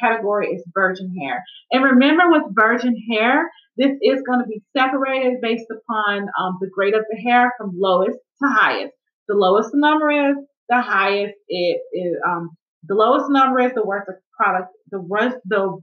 category 0.00 0.48
is 0.48 0.64
virgin 0.72 1.14
hair. 1.20 1.44
And 1.70 1.84
remember 1.84 2.24
with 2.30 2.54
virgin 2.54 2.96
hair, 3.12 3.50
this 3.76 3.92
is 4.00 4.22
going 4.26 4.40
to 4.40 4.46
be 4.48 4.62
separated 4.74 5.42
based 5.42 5.66
upon 5.70 6.22
um, 6.40 6.56
the 6.58 6.70
grade 6.74 6.94
of 6.94 7.04
the 7.10 7.20
hair 7.20 7.52
from 7.58 7.74
lowest 7.78 8.18
to 8.42 8.48
highest. 8.48 8.94
The 9.28 9.34
lowest 9.34 9.72
the 9.72 9.78
number 9.78 10.10
is, 10.10 10.36
the 10.70 10.80
highest 10.80 11.34
it 11.48 11.80
is, 11.92 12.16
um, 12.26 12.56
the 12.84 12.94
lowest 12.94 13.26
number 13.28 13.60
is 13.60 13.74
the 13.74 13.84
worst 13.84 14.08
product, 14.38 14.72
the 14.90 15.00
worst, 15.00 15.36
the 15.44 15.78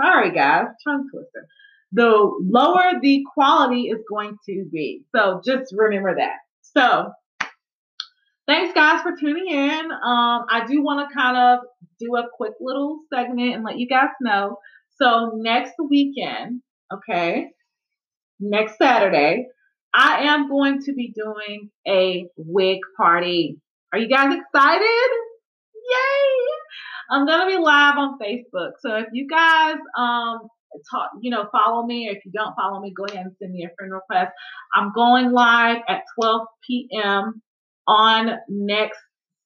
Sorry, 0.00 0.32
guys, 0.32 0.66
tongue 0.86 1.08
twister. 1.12 1.46
The 1.92 2.30
lower 2.40 3.00
the 3.02 3.24
quality 3.34 3.88
is 3.88 3.98
going 4.08 4.36
to 4.46 4.64
be. 4.70 5.02
So 5.14 5.40
just 5.44 5.74
remember 5.76 6.16
that. 6.16 6.36
So 6.62 7.10
thanks, 8.46 8.72
guys, 8.74 9.02
for 9.02 9.16
tuning 9.18 9.48
in. 9.48 9.90
Um, 9.90 10.46
I 10.48 10.64
do 10.68 10.82
want 10.82 11.08
to 11.08 11.14
kind 11.14 11.36
of 11.36 11.58
do 11.98 12.16
a 12.16 12.28
quick 12.36 12.52
little 12.60 13.00
segment 13.12 13.54
and 13.54 13.64
let 13.64 13.78
you 13.78 13.88
guys 13.88 14.10
know. 14.20 14.58
So 15.00 15.32
next 15.34 15.74
weekend, 15.88 16.62
okay, 16.92 17.48
next 18.38 18.78
Saturday, 18.78 19.46
I 19.92 20.26
am 20.28 20.48
going 20.48 20.80
to 20.82 20.92
be 20.92 21.12
doing 21.12 21.70
a 21.88 22.26
wig 22.36 22.78
party. 22.96 23.60
Are 23.92 23.98
you 23.98 24.08
guys 24.08 24.32
excited? 24.32 25.10
Yay! 25.74 26.49
I'm 27.10 27.26
gonna 27.26 27.46
be 27.46 27.58
live 27.58 27.96
on 27.98 28.18
Facebook. 28.18 28.72
So 28.80 28.96
if 28.96 29.06
you 29.12 29.26
guys 29.28 29.76
um 29.98 30.48
talk, 30.90 31.10
you 31.20 31.30
know, 31.30 31.48
follow 31.52 31.84
me, 31.86 32.08
or 32.08 32.12
if 32.12 32.24
you 32.24 32.32
don't 32.32 32.54
follow 32.54 32.80
me, 32.80 32.92
go 32.96 33.04
ahead 33.04 33.26
and 33.26 33.34
send 33.40 33.52
me 33.52 33.64
a 33.64 33.70
friend 33.76 33.92
request. 33.92 34.32
I'm 34.74 34.92
going 34.94 35.32
live 35.32 35.78
at 35.88 36.02
12 36.18 36.46
p.m. 36.66 37.42
on 37.88 38.30
next 38.48 38.98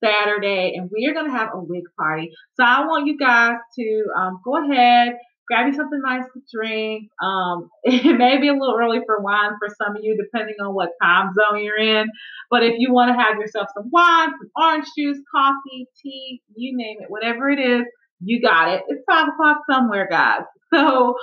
Saturday, 0.03 0.74
and 0.77 0.90
we 0.92 1.07
are 1.07 1.14
gonna 1.14 1.31
have 1.31 1.50
a 1.55 1.59
wig 1.61 1.85
party. 1.98 2.31
So 2.57 2.64
I 2.64 2.81
want 2.87 3.07
you 3.07 3.16
guys 3.16 3.57
to 3.79 4.05
um, 4.18 4.40
go 4.44 4.57
ahead 4.70 5.14
grab 5.48 5.66
you 5.66 5.74
something 5.74 6.00
nice 6.02 6.24
to 6.33 6.40
drink. 6.52 7.11
Um, 7.22 7.70
it 7.85 8.16
may 8.16 8.38
be 8.38 8.48
a 8.48 8.52
little 8.52 8.76
early 8.78 9.00
for 9.07 9.20
wine 9.20 9.52
for 9.59 9.74
some 9.76 9.96
of 9.96 10.02
you, 10.02 10.16
depending 10.16 10.57
on 10.61 10.74
what 10.74 10.90
time 11.02 11.30
zone 11.35 11.62
you're 11.62 11.78
in. 11.78 12.07
But 12.50 12.62
if 12.62 12.74
you 12.78 12.92
want 12.92 13.11
to 13.11 13.22
have 13.22 13.38
yourself 13.38 13.68
some 13.74 13.90
wine, 13.90 14.30
some 14.30 14.50
orange 14.57 14.87
juice, 14.96 15.18
coffee, 15.35 15.87
tea, 16.02 16.42
you 16.57 16.76
name 16.76 16.98
it, 17.00 17.11
whatever 17.11 17.50
it 17.50 17.59
is, 17.59 17.85
you 18.20 18.40
got 18.40 18.72
it. 18.72 18.83
It's 18.88 19.02
five 19.09 19.28
o'clock 19.28 19.59
somewhere, 19.70 20.09
guys. 20.11 20.42
So 20.74 21.14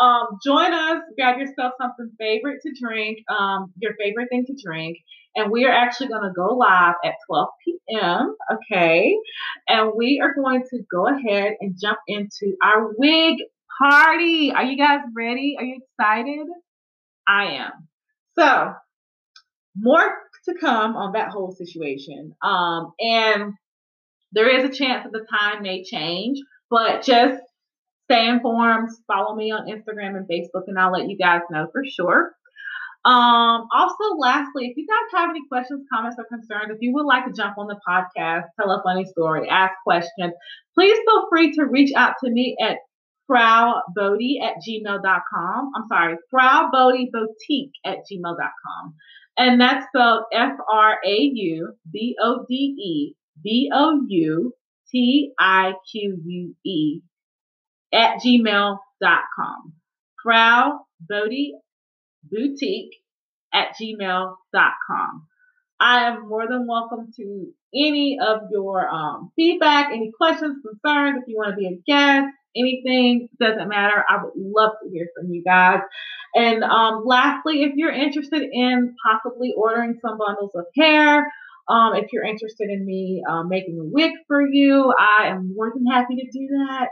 um, 0.00 0.38
join 0.44 0.72
us, 0.72 1.02
grab 1.18 1.38
yourself 1.38 1.72
something 1.80 2.12
favorite 2.16 2.60
to 2.62 2.72
drink, 2.80 3.18
um, 3.28 3.72
your 3.80 3.94
favorite 3.98 4.28
thing 4.30 4.44
to 4.46 4.54
drink. 4.64 4.98
And 5.34 5.50
we 5.50 5.64
are 5.64 5.72
actually 5.72 6.08
going 6.08 6.22
to 6.22 6.32
go 6.34 6.54
live 6.54 6.94
at 7.04 7.14
12 7.28 7.48
p.m. 7.64 8.36
Okay. 8.52 9.16
And 9.68 9.90
we 9.96 10.20
are 10.22 10.32
going 10.34 10.62
to 10.70 10.78
go 10.92 11.08
ahead 11.08 11.54
and 11.60 11.74
jump 11.80 11.98
into 12.06 12.56
our 12.62 12.92
wig 12.96 13.38
party. 13.80 14.52
Are 14.52 14.64
you 14.64 14.76
guys 14.76 15.00
ready? 15.16 15.56
Are 15.58 15.64
you 15.64 15.80
excited? 15.82 16.46
I 17.26 17.56
am. 17.56 17.88
So, 18.38 18.74
more 19.76 20.14
to 20.46 20.54
come 20.60 20.96
on 20.96 21.12
that 21.12 21.30
whole 21.30 21.52
situation. 21.52 22.34
Um, 22.42 22.92
and 22.98 23.54
there 24.32 24.48
is 24.48 24.64
a 24.64 24.72
chance 24.72 25.04
that 25.04 25.12
the 25.12 25.26
time 25.30 25.62
may 25.62 25.82
change, 25.84 26.38
but 26.70 27.02
just 27.02 27.40
stay 28.10 28.28
informed. 28.28 28.90
Follow 29.06 29.34
me 29.34 29.52
on 29.52 29.66
Instagram 29.66 30.16
and 30.16 30.28
Facebook, 30.28 30.64
and 30.66 30.78
I'll 30.78 30.92
let 30.92 31.08
you 31.08 31.16
guys 31.16 31.40
know 31.50 31.68
for 31.72 31.82
sure. 31.84 32.32
Um, 33.02 33.66
also, 33.74 34.16
lastly, 34.18 34.66
if 34.66 34.76
you 34.76 34.86
guys 34.86 35.20
have 35.20 35.30
any 35.30 35.40
questions, 35.48 35.86
comments, 35.92 36.16
or 36.18 36.26
concerns, 36.26 36.70
if 36.70 36.78
you 36.80 36.92
would 36.94 37.06
like 37.06 37.24
to 37.24 37.32
jump 37.32 37.56
on 37.56 37.66
the 37.66 37.80
podcast, 37.88 38.44
tell 38.60 38.70
a 38.70 38.82
funny 38.84 39.06
story, 39.06 39.48
ask 39.48 39.72
questions, 39.84 40.34
please 40.74 40.98
feel 41.06 41.26
free 41.30 41.52
to 41.52 41.64
reach 41.64 41.92
out 41.96 42.14
to 42.22 42.30
me 42.30 42.56
at 42.60 42.76
fraubode 43.30 44.40
at 44.42 44.54
gmail.com. 44.66 45.70
I'm 45.76 45.86
sorry, 45.88 46.16
fraubode 46.32 47.06
boutique 47.12 47.72
at 47.84 47.98
gmail.com. 48.10 48.94
And 49.38 49.60
that's 49.60 49.86
spelled 49.86 50.24
F 50.32 50.52
R 50.70 50.98
A 51.06 51.16
U 51.32 51.72
B 51.90 52.16
O 52.20 52.44
D 52.48 52.54
E 52.54 53.14
B 53.42 53.70
O 53.72 54.00
U 54.08 54.52
T 54.90 55.32
I 55.38 55.72
Q 55.90 56.18
U 56.24 56.54
E 56.64 57.00
at 57.92 58.16
gmail.com. 58.24 59.72
Frau 60.22 60.80
Bode 61.08 61.52
Boutique 62.30 62.96
at 63.52 63.74
gmail.com. 63.80 65.26
I 65.80 66.08
am 66.08 66.28
more 66.28 66.46
than 66.46 66.66
welcome 66.66 67.10
to 67.16 67.46
any 67.74 68.18
of 68.20 68.42
your 68.50 68.86
um, 68.86 69.32
feedback, 69.34 69.86
any 69.92 70.12
questions, 70.14 70.58
concerns, 70.62 71.22
if 71.22 71.28
you 71.28 71.36
want 71.36 71.50
to 71.50 71.56
be 71.56 71.66
a 71.68 71.80
guest, 71.86 72.26
anything, 72.54 73.30
doesn't 73.40 73.68
matter. 73.68 74.04
I 74.06 74.22
would 74.22 74.34
love 74.36 74.72
to 74.82 74.90
hear 74.90 75.08
from 75.16 75.32
you 75.32 75.42
guys. 75.42 75.80
And 76.34 76.62
um, 76.62 77.04
lastly, 77.06 77.62
if 77.62 77.72
you're 77.76 77.92
interested 77.92 78.42
in 78.42 78.94
possibly 79.06 79.54
ordering 79.56 79.98
some 80.02 80.18
bundles 80.18 80.50
of 80.54 80.66
hair, 80.76 81.32
um, 81.68 81.94
if 81.94 82.12
you're 82.12 82.24
interested 82.24 82.68
in 82.68 82.84
me 82.84 83.22
um, 83.28 83.48
making 83.48 83.78
a 83.80 83.84
wig 83.84 84.12
for 84.28 84.46
you, 84.46 84.92
I 84.98 85.28
am 85.28 85.54
more 85.54 85.72
than 85.74 85.86
happy 85.86 86.16
to 86.16 86.30
do 86.30 86.46
that. 86.48 86.88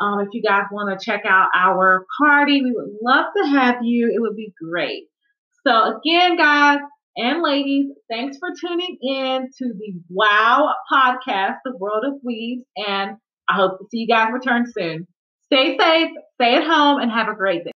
Um, 0.00 0.20
if 0.20 0.28
you 0.32 0.42
guys 0.42 0.64
want 0.72 0.98
to 0.98 1.04
check 1.04 1.22
out 1.24 1.48
our 1.54 2.06
party, 2.18 2.60
we 2.62 2.72
would 2.72 2.90
love 3.00 3.26
to 3.36 3.48
have 3.50 3.84
you. 3.84 4.10
It 4.12 4.20
would 4.20 4.34
be 4.34 4.52
great. 4.60 5.04
So 5.64 5.96
again, 5.96 6.36
guys 6.36 6.80
and 7.16 7.42
ladies, 7.42 7.86
thanks 8.10 8.38
for 8.38 8.48
tuning 8.58 8.96
in 9.02 9.48
to 9.58 9.72
the 9.74 10.00
Wow 10.08 10.72
podcast, 10.90 11.56
The 11.64 11.76
World 11.76 12.04
of 12.06 12.14
Weaves, 12.24 12.64
and 12.76 13.16
I 13.48 13.56
hope 13.56 13.78
to 13.78 13.86
see 13.90 13.98
you 13.98 14.06
guys 14.06 14.32
return 14.32 14.64
soon. 14.72 15.06
Stay 15.52 15.76
safe, 15.78 16.10
stay 16.40 16.56
at 16.56 16.64
home, 16.64 17.00
and 17.00 17.10
have 17.10 17.28
a 17.28 17.34
great 17.34 17.64
day. 17.64 17.71